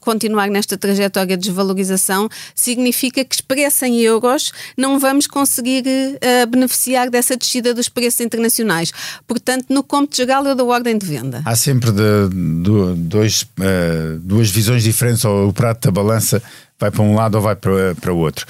continuar 0.00 0.48
nesta 0.48 0.76
trajetória 0.76 1.36
de 1.36 1.48
desvalorização, 1.48 2.28
significa 2.54 3.24
que 3.24 3.34
expressa 3.34 3.86
em 3.86 4.00
euros 4.00 4.52
não 4.76 4.98
vamos 4.98 5.26
conseguir 5.26 5.84
uh, 5.86 6.46
beneficiar 6.48 7.10
dessa 7.10 7.36
descida 7.36 7.74
dos 7.74 7.88
preços 7.88 8.20
internacionais. 8.20 8.92
Portanto, 9.26 9.66
no 9.68 9.82
cômputo 9.82 10.16
geral, 10.16 10.44
eu 10.46 10.54
dou 10.54 10.68
ordem 10.68 10.96
de 10.96 11.06
venda. 11.06 11.42
Há 11.44 11.56
sempre 11.56 11.90
de, 11.90 12.28
de, 12.28 12.94
dois, 12.96 13.42
uh, 13.42 14.18
duas 14.20 14.50
visões 14.50 14.82
diferentes, 14.82 15.24
ou 15.24 15.48
o 15.48 15.52
prato 15.52 15.88
da 15.88 15.90
balança 15.90 16.42
vai 16.78 16.90
para 16.90 17.02
um 17.02 17.14
lado 17.14 17.36
ou 17.36 17.40
vai 17.40 17.56
para 17.56 18.12
o 18.12 18.18
outro. 18.18 18.46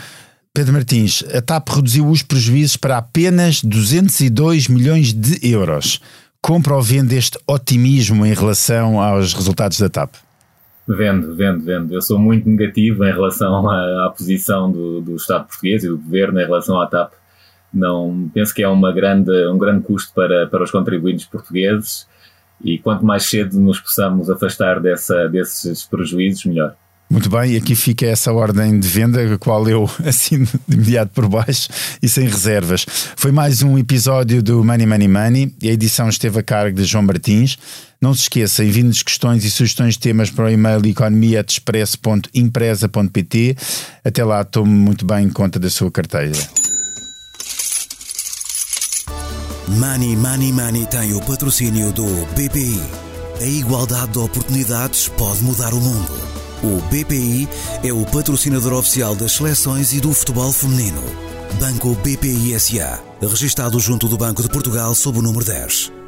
Pedro 0.54 0.74
Martins, 0.74 1.24
a 1.34 1.40
TAP 1.40 1.66
reduziu 1.70 2.06
os 2.06 2.22
prejuízos 2.22 2.76
para 2.76 2.98
apenas 2.98 3.62
202 3.62 4.68
milhões 4.68 5.10
de 5.10 5.50
euros. 5.50 5.98
Compra 6.42 6.74
ou 6.74 6.82
vende 6.82 7.16
este 7.16 7.38
otimismo 7.46 8.26
em 8.26 8.34
relação 8.34 9.00
aos 9.00 9.32
resultados 9.32 9.80
da 9.80 9.88
TAP? 9.88 10.14
Vendo, 10.86 11.34
vendo, 11.34 11.64
vendo. 11.64 11.94
Eu 11.94 12.02
sou 12.02 12.18
muito 12.18 12.46
negativo 12.46 13.02
em 13.02 13.10
relação 13.10 13.66
à, 13.66 14.06
à 14.06 14.10
posição 14.10 14.70
do, 14.70 15.00
do, 15.00 15.16
Estado 15.16 15.46
português 15.46 15.84
e 15.84 15.88
do 15.88 15.96
governo 15.96 16.38
em 16.38 16.44
relação 16.44 16.78
à 16.78 16.86
TAP. 16.86 17.14
Não, 17.72 18.30
penso 18.34 18.54
que 18.54 18.62
é 18.62 18.68
uma 18.68 18.92
grande, 18.92 19.32
um 19.46 19.56
grande 19.56 19.82
custo 19.84 20.12
para, 20.12 20.46
para 20.48 20.64
os 20.64 20.70
contribuintes 20.70 21.24
portugueses 21.24 22.06
e 22.62 22.76
quanto 22.76 23.06
mais 23.06 23.24
cedo 23.24 23.58
nos 23.58 23.80
possamos 23.80 24.28
afastar 24.28 24.80
dessa, 24.80 25.30
desses 25.30 25.86
prejuízos, 25.86 26.44
melhor. 26.44 26.76
Muito 27.12 27.28
bem, 27.28 27.52
e 27.52 27.56
aqui 27.58 27.74
fica 27.74 28.06
essa 28.06 28.32
ordem 28.32 28.80
de 28.80 28.88
venda, 28.88 29.34
a 29.34 29.36
qual 29.36 29.68
eu 29.68 29.84
assino 30.02 30.48
de 30.66 30.74
imediato 30.74 31.12
por 31.12 31.28
baixo 31.28 31.68
e 32.02 32.08
sem 32.08 32.26
reservas. 32.26 32.86
Foi 33.16 33.30
mais 33.30 33.62
um 33.62 33.76
episódio 33.76 34.42
do 34.42 34.64
Money 34.64 34.86
Money 34.86 35.08
Money 35.08 35.54
e 35.60 35.68
a 35.68 35.72
edição 35.72 36.08
esteve 36.08 36.40
a 36.40 36.42
cargo 36.42 36.74
de 36.74 36.84
João 36.84 37.04
Martins. 37.04 37.58
Não 38.00 38.14
se 38.14 38.22
esqueça, 38.22 38.64
enviem-nos 38.64 39.02
questões 39.02 39.44
e 39.44 39.50
sugestões 39.50 39.92
de 39.92 40.00
temas 40.00 40.30
para 40.30 40.46
o 40.46 40.48
e-mail 40.48 40.80
economia.express.empresa.pt. 40.86 43.56
Até 44.02 44.24
lá, 44.24 44.42
tome 44.42 44.70
muito 44.70 45.04
bem 45.04 45.28
conta 45.28 45.58
da 45.58 45.68
sua 45.68 45.90
carteira. 45.90 46.32
Money 49.68 50.16
Money 50.16 50.50
Money 50.50 50.86
tem 50.86 51.12
o 51.12 51.20
patrocínio 51.20 51.92
do 51.92 52.06
BPI. 52.34 52.80
A 53.38 53.44
igualdade 53.44 54.12
de 54.12 54.18
oportunidades 54.18 55.08
pode 55.08 55.44
mudar 55.44 55.74
o 55.74 55.80
mundo. 55.80 56.41
O 56.62 56.80
BPI 56.82 57.48
é 57.82 57.92
o 57.92 58.06
patrocinador 58.06 58.74
oficial 58.74 59.16
das 59.16 59.32
seleções 59.32 59.92
e 59.92 60.00
do 60.00 60.12
futebol 60.12 60.52
feminino. 60.52 61.02
Banco 61.58 61.94
BPI 61.96 62.58
SA, 62.60 63.00
registado 63.20 63.80
junto 63.80 64.06
do 64.06 64.16
Banco 64.16 64.42
de 64.42 64.48
Portugal 64.48 64.94
sob 64.94 65.18
o 65.18 65.22
número 65.22 65.44
10. 65.44 66.01